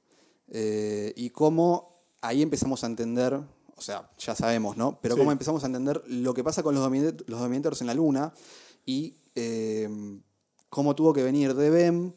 Eh, 0.48 1.12
y 1.16 1.30
cómo 1.30 2.02
ahí 2.20 2.42
empezamos 2.42 2.82
a 2.84 2.86
entender, 2.86 3.34
o 3.34 3.80
sea, 3.80 4.10
ya 4.18 4.34
sabemos, 4.34 4.76
¿no? 4.76 4.98
Pero 5.00 5.14
sí. 5.14 5.20
cómo 5.20 5.32
empezamos 5.32 5.62
a 5.62 5.66
entender 5.66 6.02
lo 6.06 6.34
que 6.34 6.42
pasa 6.42 6.62
con 6.62 6.74
los, 6.74 6.82
Dominators 6.82 7.80
en 7.80 7.86
la 7.86 7.94
Luna 7.94 8.32
y 8.84 9.16
eh, 9.34 9.88
cómo 10.68 10.94
tuvo 10.94 11.12
que 11.12 11.22
venir 11.22 11.54
de 11.54 11.70
BEM 11.70 12.12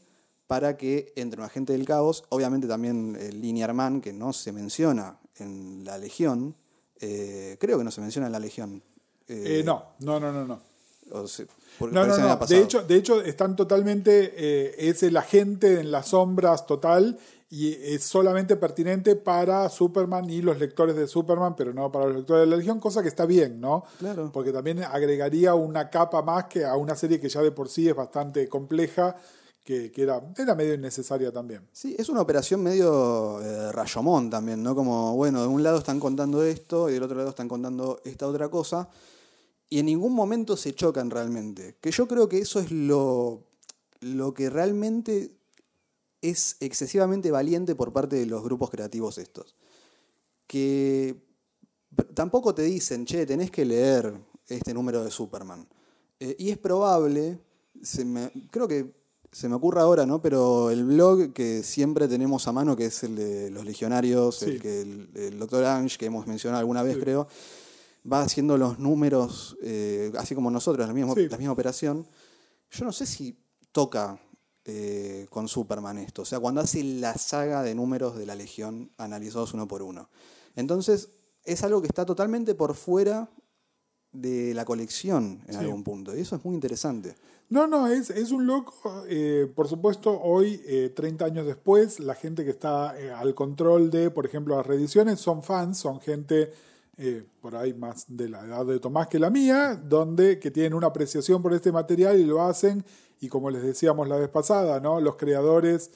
para 0.47 0.77
que 0.77 1.13
entre 1.15 1.39
un 1.39 1.45
agente 1.45 1.73
del 1.73 1.85
caos, 1.85 2.23
obviamente 2.29 2.67
también 2.67 3.15
el 3.19 3.41
Linear 3.41 3.73
Man, 3.73 4.01
que 4.01 4.13
no 4.13 4.33
se 4.33 4.51
menciona 4.51 5.19
en 5.35 5.83
la 5.83 5.97
Legión, 5.97 6.55
eh, 7.01 7.57
creo 7.59 7.77
que 7.77 7.83
no 7.83 7.91
se 7.91 8.01
menciona 8.01 8.27
en 8.27 8.33
la 8.33 8.39
Legión. 8.39 8.81
Eh, 9.27 9.61
no, 9.65 9.93
no, 9.99 10.19
no, 10.19 10.31
no. 10.31 10.45
no. 10.45 10.61
O 11.11 11.27
sea, 11.27 11.45
por, 11.77 11.91
no, 11.91 12.05
no, 12.05 12.17
no. 12.17 12.37
De 12.45 12.59
hecho, 12.59 12.83
de 12.83 12.95
hecho, 12.95 13.21
están 13.21 13.55
totalmente. 13.55 14.33
Eh, 14.35 14.89
es 14.89 15.03
el 15.03 15.17
agente 15.17 15.79
en 15.79 15.91
las 15.91 16.09
sombras 16.09 16.65
total 16.65 17.17
y 17.51 17.73
es 17.73 18.03
solamente 18.03 18.55
pertinente 18.57 19.15
para 19.15 19.67
Superman 19.69 20.29
y 20.29 20.41
los 20.41 20.59
lectores 20.59 20.95
de 20.95 21.07
Superman, 21.07 21.55
pero 21.55 21.73
no 21.73 21.91
para 21.91 22.05
los 22.05 22.17
lectores 22.17 22.41
de 22.41 22.47
la 22.51 22.57
Legión, 22.57 22.79
cosa 22.79 23.01
que 23.01 23.07
está 23.07 23.25
bien, 23.25 23.59
¿no? 23.59 23.85
Claro. 23.97 24.29
Porque 24.31 24.51
también 24.51 24.83
agregaría 24.83 25.55
una 25.55 25.89
capa 25.89 26.21
más 26.21 26.45
que 26.45 26.63
a 26.63 26.75
una 26.75 26.95
serie 26.95 27.19
que 27.19 27.27
ya 27.27 27.41
de 27.41 27.51
por 27.51 27.69
sí 27.69 27.89
es 27.89 27.95
bastante 27.95 28.47
compleja. 28.47 29.15
Que, 29.69 29.91
era, 29.97 30.19
medio 30.55 30.73
innecesaria 30.73 31.31
también. 31.31 31.61
Sí, 31.71 31.95
es 31.95 32.09
una 32.09 32.21
operación 32.21 32.63
medio 32.63 33.39
eh, 33.39 33.71
Rayomón 33.71 34.27
también, 34.27 34.63
¿no? 34.63 34.73
Como, 34.73 35.15
bueno, 35.15 35.43
de 35.43 35.47
un 35.47 35.61
lado 35.61 35.77
están 35.77 35.99
contando 35.99 36.43
esto 36.43 36.89
y 36.89 36.93
del 36.93 37.03
otro 37.03 37.15
lado 37.15 37.29
están 37.29 37.47
contando 37.47 38.01
esta 38.03 38.25
otra 38.25 38.49
cosa, 38.49 38.89
y 39.69 39.77
en 39.77 39.85
ningún 39.85 40.15
momento 40.15 40.57
se 40.57 40.73
chocan 40.73 41.11
realmente. 41.11 41.77
Que 41.81 41.91
yo 41.91 42.07
creo 42.07 42.27
que 42.27 42.39
eso 42.39 42.59
es 42.59 42.71
lo, 42.71 43.43
lo 43.99 44.33
que 44.33 44.49
realmente 44.49 45.37
es 46.23 46.57
excesivamente 46.61 47.29
valiente 47.29 47.75
por 47.75 47.93
parte 47.93 48.15
de 48.15 48.25
los 48.25 48.41
grupos 48.43 48.71
creativos 48.71 49.19
estos. 49.19 49.53
Que 50.47 51.15
tampoco 52.15 52.55
te 52.55 52.63
dicen, 52.63 53.05
che, 53.05 53.27
tenés 53.27 53.51
que 53.51 53.65
leer 53.65 54.19
este 54.47 54.73
número 54.73 55.03
de 55.03 55.11
Superman. 55.11 55.67
Eh, 56.19 56.35
y 56.39 56.49
es 56.49 56.57
probable, 56.57 57.39
creo 58.49 58.67
que 58.67 58.98
se 59.31 59.47
me 59.49 59.55
ocurre 59.55 59.81
ahora, 59.81 60.05
¿no? 60.05 60.21
Pero 60.21 60.71
el 60.71 60.83
blog 60.85 61.33
que 61.33 61.61
siempre 61.63 62.07
tenemos 62.07 62.47
a 62.47 62.51
mano, 62.51 62.75
que 62.75 62.85
es 62.85 63.03
el 63.03 63.15
de 63.15 63.49
los 63.51 63.63
legionarios, 63.65 64.37
Sí. 64.37 64.45
el 64.51 64.61
que 64.61 64.81
el, 64.81 65.09
el 65.15 65.39
Dr. 65.39 65.65
Ange, 65.65 65.97
que 65.97 66.05
hemos 66.07 66.25
mencionado 66.27 66.59
alguna 66.59 66.81
vez, 66.83 66.95
Sí. 66.95 67.01
creo, 67.01 67.27
va 68.11 68.21
haciendo 68.21 68.57
los 68.57 68.79
números, 68.79 69.55
eh, 69.61 70.11
así 70.17 70.33
como 70.35 70.49
nosotros, 70.49 70.87
la 70.87 70.93
misma, 70.93 71.13
Sí. 71.13 71.27
la 71.29 71.37
misma 71.37 71.53
operación. 71.53 72.07
Yo 72.71 72.85
no 72.85 72.91
sé 72.91 73.05
si 73.05 73.37
toca 73.71 74.19
eh, 74.65 75.25
con 75.31 75.47
Superman 75.47 75.97
esto, 75.97 76.21
o 76.21 76.25
sea, 76.25 76.39
cuando 76.39 76.61
hace 76.61 76.83
la 76.83 77.15
saga 77.17 77.63
de 77.63 77.73
números 77.73 78.15
de 78.17 78.25
la 78.27 78.35
Legión 78.35 78.91
analizados 78.97 79.53
uno 79.55 79.67
por 79.67 79.81
uno. 79.81 80.09
Entonces, 80.55 81.09
es 81.43 81.63
algo 81.63 81.81
que 81.81 81.87
está 81.87 82.05
totalmente 82.05 82.53
por 82.53 82.75
fuera 82.75 83.29
de 84.11 84.53
la 84.53 84.65
colección 84.65 85.41
en 85.47 85.53
Sí. 85.53 85.59
algún 85.59 85.83
punto, 85.83 86.15
y 86.17 86.21
eso 86.21 86.35
es 86.35 86.43
muy 86.45 86.55
interesante. 86.55 87.15
No, 87.49 87.65
no, 87.67 87.87
es, 87.87 88.09
es 88.11 88.31
un 88.31 88.45
loco. 88.45 89.03
eh, 89.07 89.51
por 89.55 89.67
supuesto, 89.67 90.19
hoy, 90.21 90.61
eh, 90.67 90.91
30 90.95 91.25
años 91.25 91.45
después, 91.47 91.99
la 91.99 92.13
gente 92.15 92.43
que 92.45 92.51
está 92.51 92.99
eh, 92.99 93.11
al 93.11 93.33
control 93.33 93.89
de, 93.89 94.11
por 94.11 94.25
ejemplo, 94.25 94.55
las 94.55 94.65
reediciones 94.67 95.19
son 95.19 95.41
fans, 95.43 95.77
son 95.79 95.99
gente 95.99 96.51
eh, 96.97 97.23
por 97.41 97.55
ahí 97.55 97.73
más 97.73 98.05
de 98.07 98.29
la 98.29 98.45
edad 98.45 98.65
de 98.65 98.79
Tomás 98.79 99.07
que 99.07 99.17
la 99.19 99.29
mía, 99.29 99.75
donde 99.83 100.37
que 100.37 100.51
tienen 100.51 100.73
una 100.73 100.87
apreciación 100.87 101.41
por 101.41 101.53
este 101.53 101.71
material 101.71 102.19
y 102.19 102.25
lo 102.25 102.41
hacen. 102.43 102.83
Y 103.21 103.29
como 103.29 103.49
les 103.49 103.63
decíamos 103.63 104.07
la 104.07 104.17
vez 104.17 104.29
pasada, 104.29 104.79
¿no? 104.79 104.99
los 105.01 105.15
creadores 105.15 105.91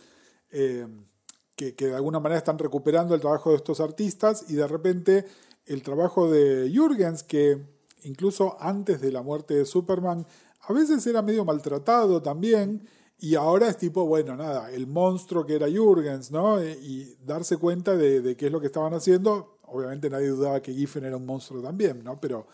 que, 1.56 1.76
que 1.76 1.88
de 1.88 1.96
alguna 1.96 2.20
manera 2.20 2.38
están 2.40 2.58
recuperando 2.60 3.16
el 3.16 3.22
trabajo 3.22 3.52
de 3.52 3.58
estos 3.58 3.80
artistas 3.80 4.46
y 4.50 4.54
de 4.56 4.68
repente 4.68 5.26
el 5.66 5.82
trabajo 5.84 6.30
de 6.32 6.70
Jürgens, 6.72 7.24
que 7.24 7.62
incluso 8.04 8.58
antes 8.60 9.02
de 9.02 9.12
la 9.12 9.22
muerte 9.22 9.56
de 9.56 9.66
Superman, 9.66 10.26
a 10.62 10.74
veces 10.74 11.06
era 11.08 11.22
medio 11.22 11.46
maltratado 11.46 12.22
también, 12.22 12.88
y 13.20 13.36
ahora 13.36 13.70
es 13.70 13.78
tipo, 13.78 14.06
bueno, 14.06 14.36
nada, 14.36 14.72
el 14.72 14.88
monstruo 14.88 15.46
que 15.46 15.56
era 15.56 15.68
Jürgens, 15.68 16.32
¿no? 16.32 16.60
Eh, 16.60 16.78
Y 16.82 17.16
darse 17.26 17.58
cuenta 17.58 17.96
de, 17.96 18.22
de 18.22 18.36
qué 18.36 18.48
es 18.48 18.52
lo 18.52 18.60
que 18.60 18.68
estaban 18.68 18.94
haciendo. 18.94 19.58
Obviamente 19.68 20.10
nadie 20.10 20.28
dudaba 20.28 20.62
que 20.62 20.74
Giffen 20.74 21.06
era 21.06 21.16
un 21.16 21.26
monstruo 21.26 21.62
también, 21.62 22.04
¿no? 22.04 22.20
Pero, 22.20 22.48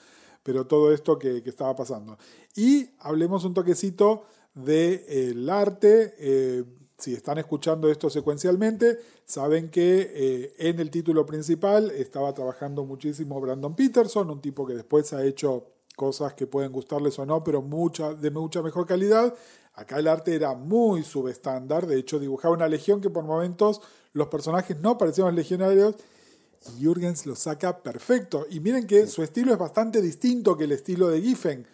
pero 0.43 0.67
todo 0.67 0.93
esto 0.93 1.17
que, 1.17 1.41
estaba 1.45 1.75
pasando. 1.75 2.17
Y 2.55 2.87
hablemos 2.99 3.45
un 3.45 3.53
toquecito 3.53 4.25
del 4.53 5.49
arte. 5.49 6.13
eh, 6.19 6.63
si 6.99 7.13
están 7.13 7.37
escuchando 7.37 7.89
esto 7.89 8.09
secuencialmente, 8.09 8.99
saben 9.29 9.69
que 9.69 10.11
eh, 10.11 10.53
en 10.57 10.79
el 10.79 10.89
título 10.89 11.23
principal 11.23 11.91
estaba 11.91 12.33
trabajando 12.33 12.83
muchísimo 12.83 13.39
Brandon 13.39 13.75
Peterson, 13.75 14.27
un 14.31 14.41
tipo 14.41 14.65
que 14.65 14.73
después 14.73 15.13
ha 15.13 15.23
hecho 15.23 15.67
cosas 15.95 16.33
que 16.33 16.47
pueden 16.47 16.71
gustarles 16.71 17.19
o 17.19 17.27
no, 17.27 17.43
pero 17.43 17.61
mucha, 17.61 18.15
de 18.15 18.31
mucha 18.31 18.63
mejor 18.63 18.87
calidad. 18.87 19.35
Acá 19.75 19.99
el 19.99 20.07
arte 20.07 20.33
era 20.33 20.55
muy 20.55 21.03
subestándar, 21.03 21.85
de 21.85 21.99
hecho 21.99 22.17
dibujaba 22.17 22.55
una 22.55 22.67
legión 22.67 23.01
que 23.01 23.11
por 23.11 23.23
momentos 23.23 23.81
los 24.13 24.29
personajes 24.29 24.79
no 24.79 24.97
parecían 24.97 25.27
los 25.27 25.35
legionarios 25.35 25.93
y 26.65 26.83
Jürgens 26.83 27.27
lo 27.27 27.35
saca 27.35 27.83
perfecto. 27.83 28.47
Y 28.49 28.61
miren 28.61 28.87
que 28.87 29.05
su 29.05 29.21
estilo 29.21 29.53
es 29.53 29.59
bastante 29.59 30.01
distinto 30.01 30.57
que 30.57 30.63
el 30.63 30.71
estilo 30.71 31.07
de 31.07 31.21
Giffen. 31.21 31.67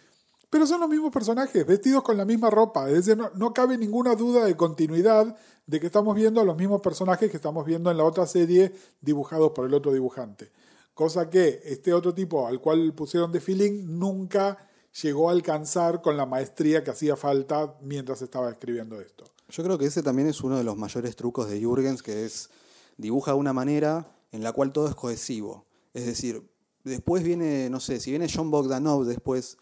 Pero 0.48 0.66
son 0.66 0.80
los 0.80 0.88
mismos 0.88 1.12
personajes, 1.12 1.66
vestidos 1.66 2.02
con 2.02 2.16
la 2.16 2.24
misma 2.24 2.50
ropa. 2.50 2.88
Es 2.88 2.94
decir, 2.94 3.16
no, 3.16 3.30
no 3.34 3.52
cabe 3.52 3.76
ninguna 3.76 4.14
duda 4.14 4.44
de 4.44 4.56
continuidad 4.56 5.36
de 5.66 5.80
que 5.80 5.86
estamos 5.86 6.14
viendo 6.14 6.40
a 6.40 6.44
los 6.44 6.56
mismos 6.56 6.80
personajes 6.80 7.30
que 7.30 7.36
estamos 7.36 7.66
viendo 7.66 7.90
en 7.90 7.96
la 7.96 8.04
otra 8.04 8.26
serie 8.26 8.72
dibujados 9.00 9.50
por 9.50 9.66
el 9.66 9.74
otro 9.74 9.92
dibujante. 9.92 10.52
Cosa 10.94 11.28
que 11.28 11.60
este 11.64 11.92
otro 11.92 12.14
tipo 12.14 12.46
al 12.46 12.60
cual 12.60 12.94
pusieron 12.94 13.32
de 13.32 13.40
feeling 13.40 13.98
nunca 13.98 14.56
llegó 15.02 15.28
a 15.28 15.32
alcanzar 15.32 16.00
con 16.00 16.16
la 16.16 16.24
maestría 16.24 16.82
que 16.82 16.90
hacía 16.90 17.16
falta 17.16 17.76
mientras 17.82 18.22
estaba 18.22 18.50
escribiendo 18.50 19.00
esto. 19.00 19.30
Yo 19.48 19.62
creo 19.62 19.78
que 19.78 19.86
ese 19.86 20.02
también 20.02 20.28
es 20.28 20.40
uno 20.40 20.56
de 20.56 20.64
los 20.64 20.76
mayores 20.76 21.14
trucos 21.16 21.48
de 21.48 21.60
Jürgens, 21.60 22.02
que 22.02 22.24
es 22.24 22.50
dibuja 22.96 23.32
de 23.32 23.38
una 23.38 23.52
manera 23.52 24.10
en 24.32 24.42
la 24.42 24.52
cual 24.52 24.72
todo 24.72 24.88
es 24.88 24.94
cohesivo. 24.94 25.64
Es 25.92 26.06
decir, 26.06 26.48
después 26.84 27.22
viene, 27.22 27.68
no 27.70 27.80
sé, 27.80 28.00
si 28.00 28.10
viene 28.10 28.30
John 28.32 28.50
Bogdanov 28.50 29.04
después, 29.04 29.58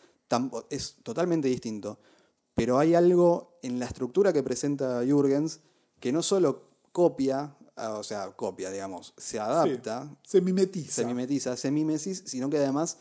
es 0.70 0.96
totalmente 1.02 1.48
distinto. 1.48 1.98
Pero 2.54 2.78
hay 2.78 2.94
algo 2.94 3.58
en 3.62 3.78
la 3.78 3.86
estructura 3.86 4.32
que 4.32 4.42
presenta 4.42 5.02
Jürgens 5.04 5.60
que 5.98 6.12
no 6.12 6.22
solo 6.22 6.68
copia, 6.92 7.56
ah, 7.76 7.94
o 7.98 8.04
sea, 8.04 8.30
copia, 8.32 8.70
digamos, 8.70 9.14
se 9.16 9.40
adapta, 9.40 10.16
Se 10.22 10.40
mimetiza. 10.40 10.92
se 10.92 11.04
mimetiza, 11.04 11.52
hace 11.52 11.70
mimesis, 11.70 12.22
sino 12.26 12.48
que 12.48 12.58
además 12.58 12.98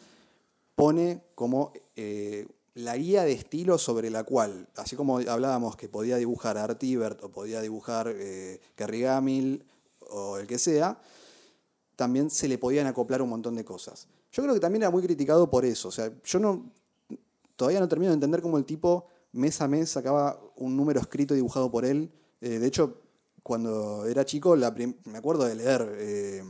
pone 0.76 1.24
como 1.36 1.74
eh, 1.96 2.48
la 2.74 2.98
guía 2.98 3.24
de 3.24 3.34
estilo 3.34 3.78
sobre 3.78 4.10
la 4.10 4.24
cual, 4.24 4.68
así 4.76 4.96
como 4.96 5.20
hablábamos 5.20 5.76
que 5.76 5.90
podía 5.90 6.18
dibujar 6.18 6.58
Art 6.58 6.82
Ebert 6.84 7.24
o 7.24 7.30
podía 7.30 7.62
dibujar 7.62 8.12
eh, 8.16 8.60
Kerry 8.76 9.02
Gamil 9.02 9.66
o 10.00 10.38
el 10.38 10.48
que 10.48 10.58
sea, 10.58 11.00
también 11.96 12.32
se 12.32 12.48
le 12.48 12.58
podían 12.58 12.88
acoplar 12.88 13.22
un 13.22 13.30
montón 13.30 13.56
de 13.56 13.64
cosas. 13.64 14.08
Yo 14.32 14.42
creo 14.42 14.56
que 14.56 14.60
también 14.60 14.82
era 14.82 14.90
muy 14.90 15.04
criticado 15.04 15.50
por 15.50 15.64
eso. 15.64 15.90
O 15.90 15.92
sea, 15.92 16.12
yo 16.24 16.40
no 16.40 16.72
todavía 17.56 17.80
no 17.80 17.88
termino 17.88 18.12
de 18.12 18.16
entender 18.16 18.42
cómo 18.42 18.58
el 18.58 18.66
tipo 18.66 19.08
mes 19.32 19.60
a 19.62 19.68
mes 19.68 19.90
sacaba 19.90 20.40
un 20.56 20.78
número 20.78 21.00
escrito 21.00 21.34
y 21.34 21.38
dibujado 21.38 21.72
por 21.72 21.86
él. 21.86 22.12
Eh, 22.42 22.60
de 22.60 22.68
hecho, 22.68 23.02
cuando 23.42 24.06
era 24.06 24.26
chico, 24.26 24.56
la 24.56 24.72
me 24.72 25.18
acuerdo 25.18 25.46
de 25.46 25.56
leer 25.56 25.96
eh, 25.98 26.44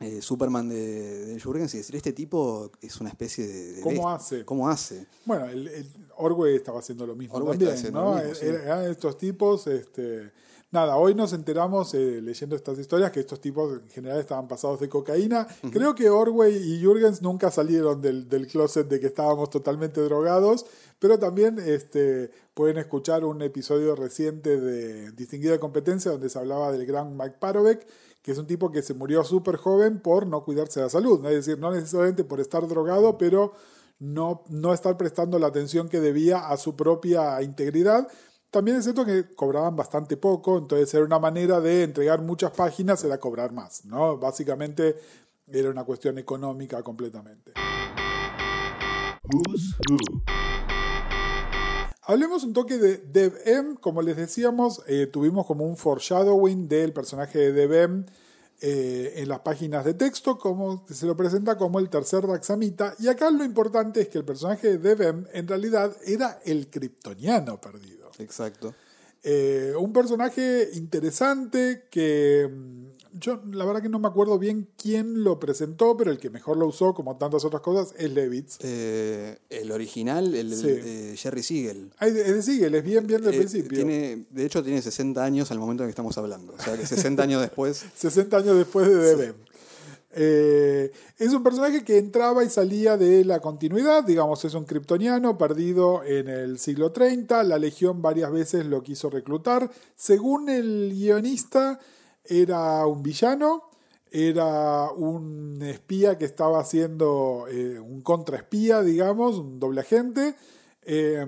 eh, 0.00 0.20
Superman 0.20 0.68
de, 0.68 1.26
de 1.26 1.40
Jurgens 1.40 1.72
y 1.74 1.78
decir, 1.78 1.96
este 1.96 2.12
tipo 2.12 2.70
es 2.80 3.00
una 3.00 3.10
especie 3.10 3.46
de... 3.46 3.72
de 3.74 3.80
¿Cómo 3.80 4.10
hace? 4.10 4.44
¿Cómo 4.44 4.68
hace? 4.68 5.06
Bueno, 5.24 5.46
el, 5.46 5.68
el 5.68 5.90
Orwell 6.16 6.56
estaba 6.56 6.80
haciendo 6.80 7.06
lo 7.06 7.14
mismo 7.14 7.36
Orwell 7.36 7.58
también, 7.58 7.92
¿no? 7.92 8.16
lo 8.16 8.20
mismo, 8.20 8.34
sí. 8.34 8.46
Eran 8.46 8.90
estos 8.90 9.16
tipos, 9.16 9.66
este, 9.66 10.32
nada, 10.74 10.96
hoy 10.96 11.14
nos 11.14 11.32
enteramos 11.32 11.94
eh, 11.94 12.20
leyendo 12.20 12.56
estas 12.56 12.78
historias 12.78 13.12
que 13.12 13.20
estos 13.20 13.40
tipos 13.40 13.80
en 13.80 13.88
general 13.88 14.18
estaban 14.18 14.48
pasados 14.48 14.80
de 14.80 14.88
cocaína. 14.88 15.46
Creo 15.72 15.94
que 15.94 16.10
Orwell 16.10 16.56
y 16.56 16.80
Jürgens 16.80 17.22
nunca 17.22 17.50
salieron 17.52 18.02
del, 18.02 18.28
del 18.28 18.48
closet 18.48 18.88
de 18.88 18.98
que 18.98 19.06
estábamos 19.06 19.50
totalmente 19.50 20.00
drogados, 20.00 20.66
pero 20.98 21.16
también 21.18 21.60
este, 21.64 22.30
pueden 22.54 22.76
escuchar 22.78 23.24
un 23.24 23.40
episodio 23.40 23.94
reciente 23.94 24.60
de 24.60 25.12
Distinguida 25.12 25.58
Competencia 25.58 26.10
donde 26.10 26.28
se 26.28 26.38
hablaba 26.40 26.72
del 26.72 26.84
gran 26.86 27.16
Mike 27.16 27.36
Parovek, 27.38 27.86
que 28.20 28.32
es 28.32 28.38
un 28.38 28.48
tipo 28.48 28.72
que 28.72 28.82
se 28.82 28.94
murió 28.94 29.22
súper 29.22 29.56
joven 29.56 30.00
por 30.00 30.26
no 30.26 30.44
cuidarse 30.44 30.80
de 30.80 30.86
la 30.86 30.90
salud, 30.90 31.20
¿no? 31.20 31.28
es 31.28 31.46
decir, 31.46 31.58
no 31.58 31.70
necesariamente 31.70 32.24
por 32.24 32.40
estar 32.40 32.66
drogado, 32.66 33.16
pero 33.16 33.52
no, 34.00 34.42
no 34.48 34.74
estar 34.74 34.96
prestando 34.96 35.38
la 35.38 35.46
atención 35.46 35.88
que 35.88 36.00
debía 36.00 36.48
a 36.48 36.56
su 36.56 36.74
propia 36.74 37.40
integridad. 37.42 38.08
También 38.54 38.76
es 38.76 38.84
cierto 38.84 39.04
que 39.04 39.34
cobraban 39.34 39.74
bastante 39.74 40.16
poco, 40.16 40.58
entonces 40.58 40.94
era 40.94 41.04
una 41.04 41.18
manera 41.18 41.60
de 41.60 41.82
entregar 41.82 42.22
muchas 42.22 42.52
páginas, 42.52 43.02
era 43.02 43.18
cobrar 43.18 43.50
más, 43.50 43.84
¿no? 43.84 44.16
Básicamente 44.16 44.94
era 45.48 45.70
una 45.70 45.82
cuestión 45.82 46.18
económica 46.18 46.80
completamente. 46.84 47.54
Who's 49.24 49.74
Who. 49.90 49.96
Hablemos 52.02 52.44
un 52.44 52.52
toque 52.52 52.78
de 52.78 52.98
Dev 52.98 53.34
M. 53.44 53.74
Como 53.80 54.02
les 54.02 54.16
decíamos, 54.16 54.82
eh, 54.86 55.08
tuvimos 55.08 55.46
como 55.46 55.64
un 55.64 55.76
foreshadowing 55.76 56.68
del 56.68 56.92
personaje 56.92 57.40
de 57.40 57.52
Dev 57.52 57.72
M 57.72 58.04
eh, 58.60 59.14
en 59.16 59.28
las 59.28 59.40
páginas 59.40 59.84
de 59.84 59.94
texto, 59.94 60.38
como 60.38 60.86
se 60.88 61.06
lo 61.06 61.16
presenta 61.16 61.58
como 61.58 61.80
el 61.80 61.90
tercer 61.90 62.24
Daxamita. 62.24 62.94
Y 63.00 63.08
acá 63.08 63.32
lo 63.32 63.42
importante 63.42 64.02
es 64.02 64.08
que 64.08 64.18
el 64.18 64.24
personaje 64.24 64.78
de 64.78 64.94
Dev 64.94 65.02
M 65.02 65.26
en 65.32 65.48
realidad 65.48 65.96
era 66.06 66.38
el 66.44 66.70
kryptoniano 66.70 67.60
perdido. 67.60 68.03
Exacto. 68.18 68.74
Eh, 69.26 69.72
un 69.78 69.92
personaje 69.94 70.68
interesante 70.74 71.84
que 71.90 72.46
mm, 72.52 72.84
yo 73.20 73.40
la 73.52 73.64
verdad 73.64 73.80
que 73.80 73.88
no 73.88 73.98
me 73.98 74.08
acuerdo 74.08 74.38
bien 74.38 74.68
quién 74.76 75.22
lo 75.24 75.38
presentó, 75.40 75.96
pero 75.96 76.10
el 76.10 76.18
que 76.18 76.28
mejor 76.30 76.56
lo 76.58 76.66
usó, 76.66 76.92
como 76.94 77.16
tantas 77.16 77.44
otras 77.44 77.62
cosas, 77.62 77.94
es 77.96 78.10
Levitz. 78.12 78.58
Eh, 78.60 79.38
el 79.50 79.70
original, 79.72 80.34
el, 80.34 80.54
Sí. 80.54 80.66
de 80.66 81.16
Jerry 81.16 81.42
Siegel. 81.42 81.90
Ah, 81.98 82.08
Es 82.08 82.14
decir, 82.34 82.62
él 82.64 82.74
es 82.74 82.84
bien, 82.84 83.06
bien 83.06 83.22
del 83.22 83.32
Eh, 83.34 83.38
principio. 83.38 83.70
tiene, 83.78 84.26
de 84.30 84.44
hecho, 84.44 84.62
tiene 84.62 84.82
60 84.82 85.24
años 85.24 85.50
al 85.50 85.58
momento 85.58 85.84
en 85.84 85.86
que 85.88 85.90
estamos 85.92 86.18
hablando. 86.18 86.52
O 86.52 86.60
sea, 86.60 86.76
que 86.76 86.86
60 86.86 87.22
años 87.22 87.40
después 87.40 87.84
60 87.94 88.36
años 88.36 88.56
después 88.58 88.86
de 88.88 88.94
DB. 88.94 89.34
Eh, 90.16 90.92
es 91.18 91.32
un 91.32 91.42
personaje 91.42 91.82
que 91.82 91.98
entraba 91.98 92.44
y 92.44 92.48
salía 92.48 92.96
de 92.96 93.24
la 93.24 93.40
continuidad, 93.40 94.04
digamos, 94.04 94.44
es 94.44 94.54
un 94.54 94.64
kryptoniano 94.64 95.36
perdido 95.36 96.04
en 96.04 96.28
el 96.28 96.58
siglo 96.60 96.92
30, 96.92 97.42
la 97.42 97.58
Legión 97.58 98.00
varias 98.00 98.30
veces 98.30 98.64
lo 98.64 98.82
quiso 98.82 99.10
reclutar, 99.10 99.68
según 99.96 100.48
el 100.48 100.92
guionista 100.92 101.80
era 102.24 102.86
un 102.86 103.02
villano, 103.02 103.64
era 104.10 104.92
un 104.92 105.60
espía 105.62 106.16
que 106.16 106.24
estaba 106.24 106.60
haciendo 106.60 107.46
eh, 107.50 107.80
un 107.80 108.00
contraespía, 108.00 108.82
digamos, 108.82 109.38
un 109.38 109.58
doble 109.58 109.80
agente. 109.80 110.36
Eh, 110.82 111.26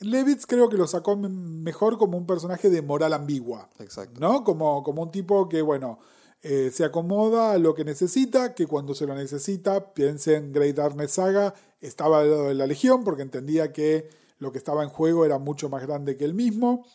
Levitz 0.00 0.46
creo 0.46 0.68
que 0.68 0.76
lo 0.76 0.88
sacó 0.88 1.16
mejor 1.16 1.98
como 1.98 2.18
un 2.18 2.26
personaje 2.26 2.68
de 2.68 2.82
moral 2.82 3.12
ambigua. 3.12 3.68
Exacto. 3.78 4.18
¿No? 4.18 4.42
Como, 4.42 4.82
como 4.82 5.02
un 5.02 5.12
tipo 5.12 5.48
que, 5.48 5.62
bueno, 5.62 6.00
eh, 6.42 6.70
se 6.72 6.84
acomoda 6.84 7.52
a 7.52 7.58
lo 7.58 7.74
que 7.74 7.84
necesita, 7.84 8.54
que 8.54 8.66
cuando 8.66 8.94
se 8.94 9.06
lo 9.06 9.14
necesita, 9.14 9.92
piense 9.92 10.36
en 10.36 10.52
Great 10.52 10.76
Darkness 10.76 11.12
Saga, 11.12 11.54
estaba 11.80 12.22
del 12.22 12.30
lado 12.30 12.48
de 12.48 12.54
la 12.54 12.66
Legión 12.66 13.04
porque 13.04 13.22
entendía 13.22 13.72
que 13.72 14.08
lo 14.38 14.50
que 14.52 14.58
estaba 14.58 14.82
en 14.82 14.88
juego 14.88 15.24
era 15.24 15.38
mucho 15.38 15.68
más 15.68 15.86
grande 15.86 16.16
que 16.16 16.24
él 16.24 16.34
mismo. 16.34 16.86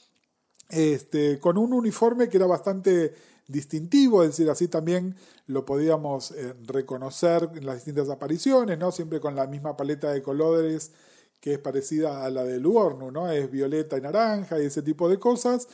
Este, 0.69 1.39
con 1.39 1.59
un 1.59 1.73
uniforme 1.73 2.27
que 2.27 2.37
era 2.37 2.47
bastante 2.47 3.13
distintivo, 3.47 4.23
es 4.23 4.29
decir, 4.29 4.49
así 4.49 4.67
también 4.67 5.15
lo 5.45 5.63
podíamos 5.63 6.31
eh, 6.31 6.55
reconocer 6.65 7.49
en 7.55 7.67
las 7.67 7.75
distintas 7.75 8.09
apariciones, 8.09 8.79
¿no? 8.79 8.91
Siempre 8.91 9.19
con 9.19 9.35
la 9.35 9.45
misma 9.45 9.77
paleta 9.77 10.11
de 10.11 10.23
colores 10.23 10.91
que 11.39 11.53
es 11.53 11.59
parecida 11.59 12.25
a 12.25 12.29
la 12.31 12.43
de 12.43 12.59
Luornu, 12.59 13.11
¿no? 13.11 13.29
Es 13.29 13.51
violeta 13.51 13.97
y 13.97 14.01
naranja 14.01 14.59
y 14.59 14.65
ese 14.65 14.81
tipo 14.81 15.07
de 15.07 15.19
cosas. 15.19 15.67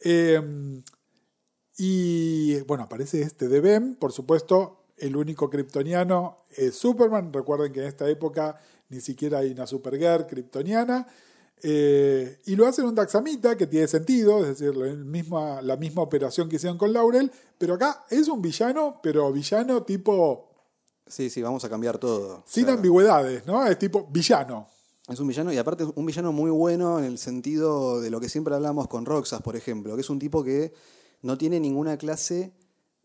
Em, 0.00 0.82
y 1.82 2.60
bueno, 2.64 2.84
aparece 2.84 3.22
este 3.22 3.48
de 3.48 3.58
Ben, 3.58 3.94
por 3.94 4.12
supuesto, 4.12 4.84
el 4.98 5.16
único 5.16 5.48
kryptoniano 5.48 6.44
es 6.54 6.74
Superman. 6.74 7.32
Recuerden 7.32 7.72
que 7.72 7.80
en 7.80 7.86
esta 7.86 8.06
época 8.06 8.60
ni 8.90 9.00
siquiera 9.00 9.38
hay 9.38 9.52
una 9.52 9.66
Supergirl 9.66 10.26
kryptoniana. 10.26 11.06
Eh, 11.62 12.38
y 12.44 12.54
lo 12.54 12.66
hacen 12.66 12.84
un 12.84 12.94
Daxamita, 12.94 13.56
que 13.56 13.66
tiene 13.66 13.88
sentido, 13.88 14.44
es 14.44 14.58
decir, 14.58 14.76
la 14.76 14.92
misma, 14.94 15.62
la 15.62 15.78
misma 15.78 16.02
operación 16.02 16.50
que 16.50 16.56
hicieron 16.56 16.76
con 16.76 16.92
Laurel, 16.92 17.32
pero 17.56 17.76
acá 17.76 18.04
es 18.10 18.28
un 18.28 18.42
villano, 18.42 19.00
pero 19.02 19.32
villano 19.32 19.82
tipo... 19.82 20.50
Sí, 21.06 21.30
sí, 21.30 21.40
vamos 21.40 21.64
a 21.64 21.70
cambiar 21.70 21.96
todo. 21.96 22.44
Sin 22.46 22.68
ambigüedades, 22.68 23.46
¿no? 23.46 23.66
Es 23.66 23.78
tipo 23.78 24.06
villano. 24.12 24.68
Es 25.08 25.18
un 25.18 25.28
villano, 25.28 25.50
y 25.50 25.56
aparte 25.56 25.84
es 25.84 25.90
un 25.94 26.04
villano 26.04 26.30
muy 26.30 26.50
bueno 26.50 26.98
en 26.98 27.06
el 27.06 27.16
sentido 27.16 28.02
de 28.02 28.10
lo 28.10 28.20
que 28.20 28.28
siempre 28.28 28.54
hablamos 28.54 28.86
con 28.86 29.06
Roxas, 29.06 29.40
por 29.40 29.56
ejemplo, 29.56 29.94
que 29.94 30.02
es 30.02 30.10
un 30.10 30.18
tipo 30.18 30.44
que 30.44 30.74
no 31.22 31.38
tiene 31.38 31.60
ninguna 31.60 31.96
clase 31.96 32.52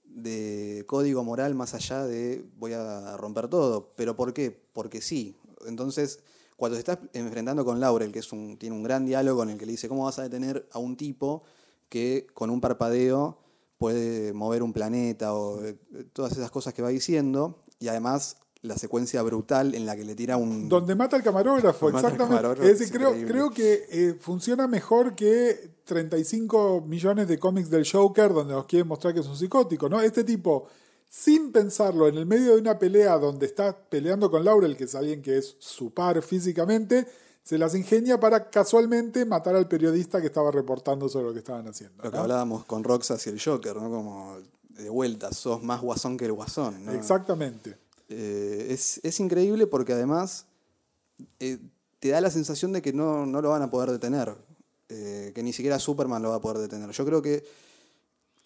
de 0.06 0.84
código 0.88 1.24
moral 1.24 1.56
más 1.56 1.74
allá 1.74 2.06
de 2.06 2.46
voy 2.58 2.74
a 2.74 3.18
romper 3.18 3.48
todo. 3.50 3.92
¿Pero 3.96 4.16
por 4.16 4.34
qué? 4.34 4.52
Porque 4.74 5.02
sí. 5.02 5.36
Entonces, 5.68 6.20
cuando 6.56 6.76
se 6.76 6.80
está 6.80 7.00
enfrentando 7.14 7.66
con 7.66 7.80
Laurel, 7.80 8.12
que 8.12 8.20
es 8.20 8.32
un, 8.32 8.58
tiene 8.58 8.76
un 8.76 8.84
gran 8.84 9.06
diálogo 9.06 9.44
en 9.44 9.52
el 9.52 9.58
que 9.58 9.66
le 9.66 9.74
dice, 9.74 9.90
¿cómo 9.90 10.06
vas 10.06 10.20
a 10.20 10.24
detener 10.24 10.68
a 10.72 10.80
un 10.80 10.96
tipo 10.96 11.44
que 11.90 12.28
con 12.34 12.50
un 12.50 12.62
parpadeo 12.62 13.38
puede 13.78 14.32
mover 14.34 14.64
un 14.64 14.72
planeta 14.72 15.34
o 15.34 15.64
eh, 15.64 15.78
todas 16.14 16.32
esas 16.32 16.50
cosas 16.50 16.74
que 16.74 16.82
va 16.82 16.90
diciendo? 16.90 17.60
Y 17.80 17.90
además 17.90 18.38
la 18.66 18.78
secuencia 18.78 19.22
brutal 19.22 19.76
en 19.76 19.86
la 19.86 19.96
que 19.96 20.04
le 20.04 20.16
tira 20.16 20.38
un... 20.38 20.68
Donde 20.68 20.96
mata 20.96 21.16
al 21.16 21.24
camarógrafo, 21.24 21.90
exactamente. 21.90 22.70
es 22.70 22.80
decir, 22.80 22.96
creo, 22.96 23.14
creo, 23.26 23.52
que 23.52 23.86
eh, 23.90 24.18
funciona 24.20 24.68
mejor 24.68 25.16
que 25.16 25.72
35 25.86 26.84
millones 26.86 27.28
de 27.28 27.38
cómics 27.38 27.70
del 27.70 27.90
Joker 27.90 28.34
donde 28.34 28.54
nos 28.54 28.66
quiere 28.66 28.84
mostrar 28.84 29.14
que 29.14 29.22
es 29.22 29.28
un 29.28 29.38
psicótico, 29.38 29.90
¿no? 29.90 30.02
Este 30.02 30.24
tipo 30.24 30.68
sin 31.10 31.54
pensarlo, 31.54 32.10
en 32.10 32.18
el 32.18 32.26
medio 32.26 32.56
de 32.56 32.62
una 32.62 32.78
pelea 32.78 33.18
donde 33.18 33.46
está 33.46 33.78
peleando 33.78 34.30
con 34.30 34.44
Laurel, 34.44 34.76
que 34.76 34.84
es 34.84 34.96
alguien 34.96 35.22
que 35.22 35.38
es 35.38 35.56
su 35.60 35.94
par 35.94 36.22
físicamente, 36.22 37.08
se 37.42 37.58
las 37.58 37.74
ingenia 37.74 38.20
para 38.20 38.50
casualmente 38.50 39.24
matar 39.24 39.56
al 39.56 39.68
periodista 39.68 40.20
que 40.20 40.28
estaba 40.28 40.52
reportando 40.52 41.08
sobre 41.08 41.28
lo 41.28 41.34
que 41.34 41.40
estaban 41.40 41.68
haciendo. 41.68 42.04
Lo 42.04 42.12
que 42.12 42.18
hablábamos 42.18 42.66
con 42.66 42.84
Roxas 42.84 43.26
y 43.28 43.30
el 43.30 43.42
Joker, 43.42 43.78
¿no? 43.78 43.90
Como 43.90 44.38
de 44.70 44.90
vuelta, 44.90 45.32
sos 45.32 45.64
más 45.64 45.82
guasón 45.82 46.18
que 46.18 46.26
el 46.26 46.34
guasón. 46.34 46.86
¿no? 46.86 46.92
Exactamente. 46.92 47.78
Eh, 48.10 48.68
es, 48.70 49.20
increíble 49.20 49.66
porque 49.66 49.94
además 49.94 50.46
eh, 51.40 51.58
te 52.00 52.10
da 52.10 52.22
la 52.22 52.30
sensación 52.30 52.72
de 52.72 52.82
que 52.82 52.94
no, 52.94 53.26
lo 53.26 53.50
van 53.50 53.64
a 53.64 53.70
poder 53.70 53.92
detener, 53.92 54.36
eh, 54.90 55.32
que 55.34 55.42
ni 55.42 55.54
siquiera 55.54 55.80
Superman 55.80 56.22
lo 56.22 56.30
va 56.30 56.36
a 56.36 56.42
poder 56.42 56.60
detener. 56.60 56.92
Yo 56.92 57.06
creo 57.06 57.22
que 57.22 57.44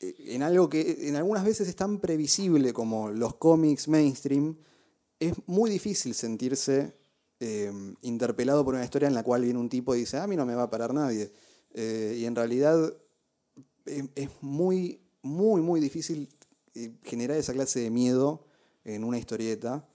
en 0.02 0.43
algo 0.43 0.69
que 0.69 1.10
en 1.10 1.17
algunas 1.17 1.43
veces 1.43 1.67
es 1.67 1.76
tan 1.76 2.00
previsible 2.00 2.72
como 2.72 3.10
los 3.10 3.36
cómics 3.36 3.89
mainstream, 3.89 4.56
es 5.19 5.34
muy 5.45 5.69
difícil 5.69 6.13
sentirse 6.13 6.98
interpelado 8.02 8.65
por 8.65 8.74
una 8.74 8.84
historia 8.84 9.08
en 9.08 9.13
la 9.13 9.24
cual 9.24 9.43
viene 9.43 9.60
un 9.60 9.69
tipo 9.69 9.95
y 9.95 10.00
dice, 10.00 10.17
a 10.17 10.28
mí 10.28 10.36
no 10.36 10.45
me 10.45 10.56
va 10.56 10.63
a 10.63 10.69
parar 10.69 10.93
nadie. 10.93 11.32
Y 11.74 12.26
en 12.26 12.36
realidad 12.36 12.93
es, 13.86 14.30
muy, 14.41 15.02
muy, 15.22 15.62
muy 15.62 15.80
difícil 15.80 16.30
generar 17.04 17.38
esa 17.38 17.54
clase 17.54 17.80
de 17.80 17.89
miedo 17.89 18.45
en 18.84 19.04
una 19.04 19.18
historieta 19.18 19.86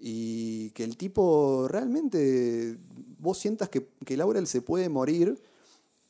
y 0.00 0.70
que 0.70 0.84
el 0.84 0.96
tipo 0.96 1.68
realmente, 1.68 2.78
vos 3.18 3.38
sientas 3.38 3.68
que, 3.68 3.88
que 4.04 4.16
Laurel 4.16 4.46
se 4.46 4.62
puede 4.62 4.88
morir 4.88 5.40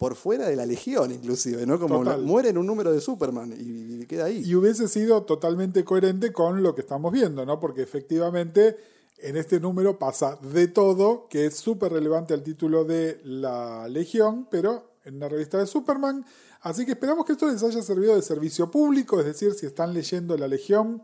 por 0.00 0.14
fuera 0.14 0.48
de 0.48 0.56
la 0.56 0.64
legión, 0.64 1.12
inclusive, 1.12 1.66
¿no? 1.66 1.78
Como 1.78 2.02
muere 2.20 2.48
en 2.48 2.56
un 2.56 2.66
número 2.66 2.90
de 2.90 3.02
Superman 3.02 3.54
y, 3.54 4.06
queda 4.06 4.24
ahí. 4.24 4.42
Y 4.46 4.54
hubiese 4.54 4.88
sido 4.88 5.24
totalmente 5.24 5.84
coherente 5.84 6.32
con 6.32 6.62
lo 6.62 6.74
que 6.74 6.80
estamos 6.80 7.12
viendo, 7.12 7.44
¿no? 7.44 7.60
Porque 7.60 7.82
efectivamente 7.82 8.78
en 9.18 9.36
este 9.36 9.60
número 9.60 9.98
pasa 9.98 10.38
de 10.40 10.68
todo, 10.68 11.28
que 11.28 11.44
es 11.44 11.56
súper 11.56 11.92
relevante 11.92 12.32
al 12.32 12.42
título 12.42 12.84
de 12.84 13.20
la 13.24 13.88
Legión, 13.88 14.48
pero 14.50 14.94
en 15.04 15.16
una 15.16 15.28
revista 15.28 15.58
de 15.58 15.66
Superman. 15.66 16.24
Así 16.62 16.86
que 16.86 16.92
esperamos 16.92 17.26
que 17.26 17.32
esto 17.32 17.50
les 17.50 17.62
haya 17.62 17.82
servido 17.82 18.16
de 18.16 18.22
servicio 18.22 18.70
público, 18.70 19.20
es 19.20 19.26
decir, 19.26 19.52
si 19.52 19.66
están 19.66 19.92
leyendo 19.92 20.34
la 20.38 20.48
Legión 20.48 21.02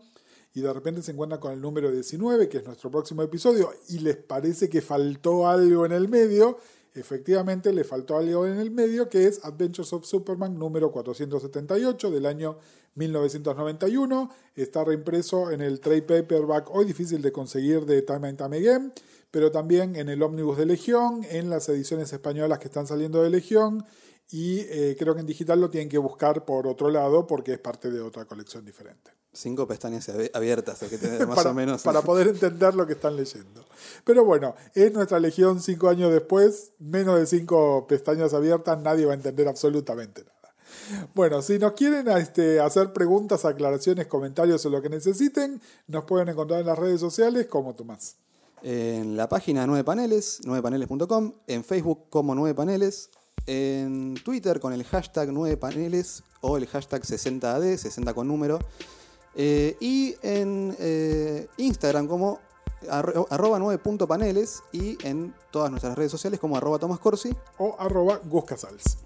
y 0.57 0.62
de 0.62 0.73
repente 0.73 1.03
se 1.03 1.12
encuentran 1.12 1.38
con 1.38 1.53
el 1.53 1.61
número 1.61 1.92
19, 1.92 2.49
que 2.49 2.57
es 2.57 2.64
nuestro 2.64 2.90
próximo 2.90 3.23
episodio, 3.23 3.75
y 3.90 3.99
les 3.99 4.16
parece 4.16 4.71
que 4.71 4.81
faltó 4.81 5.47
algo 5.47 5.85
en 5.85 5.92
el 5.92 6.09
medio, 6.09 6.57
Efectivamente, 6.95 7.75
le 7.75 7.85
faltó 7.85 8.16
algo 8.16 8.47
en 8.47 8.59
el 8.59 8.71
medio, 8.71 9.11
que 9.11 9.27
es 9.27 9.45
Adventures 9.45 9.92
of 9.92 10.07
Superman 10.07 10.59
número 10.59 10.90
478 10.90 12.11
del 12.11 12.25
año 12.25 12.57
1991. 12.95 14.31
Está 14.55 14.83
reimpreso 14.83 15.51
en 15.51 15.61
el 15.61 15.81
trade 15.81 16.01
paperback, 16.01 16.71
hoy 16.75 16.87
difícil 16.87 17.21
de 17.21 17.33
conseguir, 17.33 17.85
de 17.85 18.01
Time 18.01 18.29
and 18.29 18.38
Time 18.38 18.57
Again, 18.57 18.95
pero 19.31 19.51
también 19.51 19.95
en 19.95 20.09
el 20.09 20.23
Omnibus 20.23 20.57
de 20.57 20.64
Legión, 20.64 21.21
en 21.29 21.51
las 21.51 21.69
ediciones 21.69 22.14
españolas 22.14 22.61
que 22.61 22.69
están 22.69 22.87
saliendo 22.87 23.23
de 23.23 23.29
Legión, 23.29 23.85
y 24.31 24.61
eh, 24.61 24.97
creo 24.99 25.14
que 25.14 25.21
en 25.21 25.27
digital 25.27 25.61
lo 25.61 25.69
tienen 25.69 25.90
que 25.90 25.99
buscar 25.99 26.47
por 26.47 26.66
otro 26.66 26.88
lado 26.88 27.27
porque 27.27 27.53
es 27.53 27.59
parte 27.59 27.90
de 27.90 28.01
otra 28.01 28.25
colección 28.25 28.64
diferente. 28.64 29.11
Cinco 29.37 29.68
pestañas 29.68 30.11
abiertas, 30.33 30.83
hay 30.83 30.88
que 30.88 30.99
tener 30.99 31.27
más 31.27 31.37
para, 31.37 31.51
o 31.51 31.55
menos. 31.55 31.83
Para 31.83 32.01
poder 32.03 32.29
entender 32.29 32.75
lo 32.75 32.87
que 32.87 32.94
están 32.94 33.16
leyendo. 33.16 33.64
Pero 34.05 34.25
bueno, 34.25 34.55
es 34.75 34.92
nuestra 34.92 35.20
legión 35.20 35.61
cinco 35.61 35.88
años 35.88 36.11
después, 36.11 36.72
menos 36.79 37.18
de 37.18 37.27
cinco 37.27 37.87
pestañas 37.87 38.33
abiertas, 38.33 38.81
nadie 38.81 39.05
va 39.05 39.12
a 39.12 39.16
entender 39.16 39.46
absolutamente 39.46 40.22
nada. 40.25 40.37
Bueno, 41.14 41.42
si 41.42 41.59
nos 41.59 41.72
quieren 41.72 42.09
este, 42.09 42.61
hacer 42.61 42.92
preguntas, 42.92 43.44
aclaraciones, 43.44 44.07
comentarios 44.07 44.64
o 44.66 44.70
lo 44.70 44.81
que 44.81 44.88
necesiten, 44.88 45.61
nos 45.87 46.05
pueden 46.05 46.29
encontrar 46.29 46.61
en 46.61 46.66
las 46.66 46.79
redes 46.79 47.01
sociales 47.01 47.46
como 47.46 47.75
Tomás. 47.75 48.16
En 48.62 49.16
la 49.16 49.29
página 49.29 49.66
9 49.66 49.85
paneles, 49.85 50.40
9paneles.com, 50.44 51.33
en 51.46 51.62
Facebook 51.62 52.07
como 52.09 52.35
9 52.35 52.55
paneles, 52.55 53.11
en 53.46 54.14
Twitter 54.25 54.61
con 54.61 54.72
el 54.72 54.85
hashtag 54.85 55.33
9 55.33 55.57
paneles 55.57 56.22
o 56.40 56.57
el 56.57 56.66
hashtag 56.66 57.03
60AD, 57.03 57.77
60 57.77 58.14
con 58.14 58.27
número. 58.27 58.59
Eh, 59.37 59.77
y 59.81 60.16
en 60.22 60.75
eh, 60.79 61.46
Instagram 61.59 62.09
como 62.09 62.40
arroba 62.88 63.59
9.paneles 63.59 64.62
y 64.72 64.96
en 65.07 65.35
todas 65.51 65.70
nuestras 65.70 65.96
redes 65.96 66.11
sociales 66.11 66.40
como 66.40 66.57
arroba 66.57 66.79
Tomás 66.79 66.99
Corsi 66.99 67.35
o 67.59 67.77
arroba 67.79 68.20
Gus 68.25 68.44
Casals. 68.44 68.99